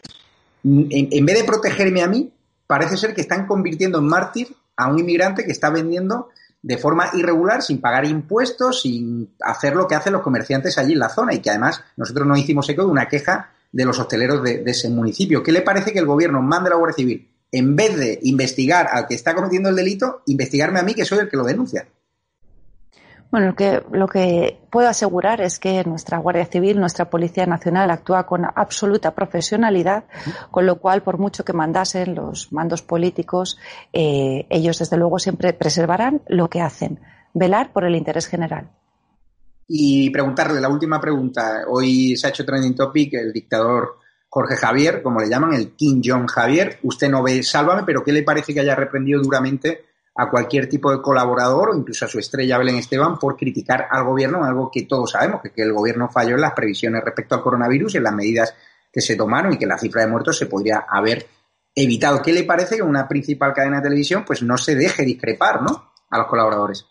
[0.64, 2.32] en vez de protegerme a mí,
[2.66, 6.30] parece ser que están convirtiendo en mártir a un inmigrante que está vendiendo
[6.62, 11.00] de forma irregular, sin pagar impuestos, sin hacer lo que hacen los comerciantes allí en
[11.00, 14.44] la zona y que además nosotros nos hicimos eco de una queja de los hosteleros
[14.44, 15.44] de, ese municipio.
[15.44, 18.88] ¿Qué le parece que el gobierno mande a la Guardia Civil, en vez de investigar
[18.92, 21.88] al que está cometiendo el delito, investigarme a mí que soy el que lo denuncia?
[23.32, 27.92] Bueno, lo que, lo que puedo asegurar es que nuestra Guardia Civil, nuestra Policía Nacional
[27.92, 30.06] actúa con absoluta profesionalidad,
[30.50, 33.60] con lo cual, por mucho que mandasen los mandos políticos,
[33.94, 37.00] eh, ellos desde luego siempre preservarán lo que hacen,
[37.36, 38.72] velar por el interés general.
[39.68, 41.66] Y preguntarle la última pregunta.
[41.68, 46.02] Hoy se ha hecho trending topic el dictador Jorge Javier, como le llaman, el King
[46.04, 46.80] John Javier.
[46.82, 49.89] Usted no ve Sálvame, pero ¿qué le parece que haya reprendido duramente
[50.20, 54.04] a cualquier tipo de colaborador o incluso a su estrella Belén Esteban por criticar al
[54.04, 57.94] gobierno, algo que todos sabemos, que, el gobierno falló en las previsiones respecto al coronavirus
[57.94, 58.54] y en las medidas
[58.92, 61.26] que se tomaron y que la cifra de muertos se podría haber
[61.74, 62.22] evitado.
[62.22, 65.94] ¿Qué le parece que una principal cadena de televisión pues no se deje discrepar ¿no?
[66.10, 66.86] a los colaboradores?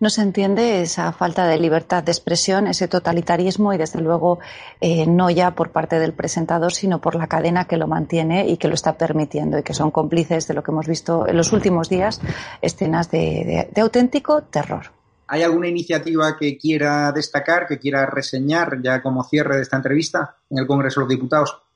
[0.00, 4.38] No se entiende esa falta de libertad de expresión, ese totalitarismo y desde luego
[4.80, 8.56] eh, no ya por parte del presentador, sino por la cadena que lo mantiene y
[8.56, 11.52] que lo está permitiendo y que son cómplices de lo que hemos visto en los
[11.52, 12.20] últimos días,
[12.62, 14.92] escenas de, de auténtico terror.
[15.26, 20.36] ¿Hay alguna iniciativa que quiera destacar, que quiera reseñar ya como cierre de esta entrevista
[20.48, 21.67] en el Congreso de los Diputados?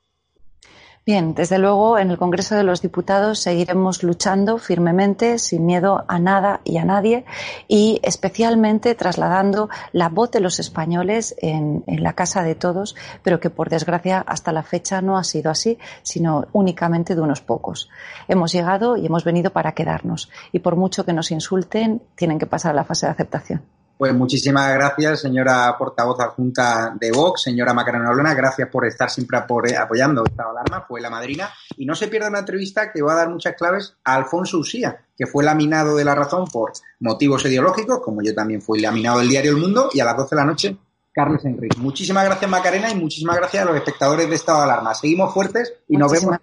[1.05, 6.17] Bien, desde luego en el Congreso de los Diputados seguiremos luchando firmemente, sin miedo a
[6.17, 7.25] nada y a nadie,
[7.67, 13.49] y especialmente trasladando la voz de los españoles en, la casa de todos, pero que
[13.49, 17.89] por desgracia hasta la fecha no ha sido así, sino únicamente de unos pocos.
[18.29, 22.45] Hemos llegado y hemos venido para quedarnos, y por mucho que nos insulten, tienen que
[22.45, 23.72] pasar a la fase de aceptación.
[23.97, 29.37] Pues muchísimas gracias, señora portavoz adjunta de Vox, señora Macarena Olona, gracias por estar siempre
[29.37, 31.49] apoyando esta alarma, fue la madrina.
[31.77, 35.05] Y no se pierda una entrevista que va a dar muchas claves a Alfonso Usía,
[35.15, 39.29] que fue laminado de la razón por motivos ideológicos, como yo también fui laminado del
[39.29, 40.77] diario El Mundo, y a las 12 de la noche,
[41.13, 41.77] Carlos Enrique.
[41.77, 44.95] Muchísimas gracias, Macarena, y muchísimas gracias a los espectadores de Estado de Alarma.
[44.95, 46.37] Seguimos fuertes y nos vemos.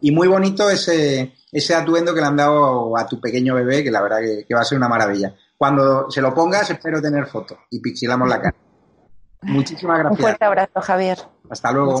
[0.00, 3.90] Y muy bonito ese, ese atuendo que le han dado a tu pequeño bebé, que
[3.90, 5.34] la verdad que va a ser una maravilla.
[5.56, 8.56] Cuando se lo pongas, espero tener foto y pixilamos la cara.
[9.42, 10.18] Muchísimas gracias.
[10.18, 11.18] Un fuerte abrazo, Javier.
[11.50, 12.00] Hasta luego.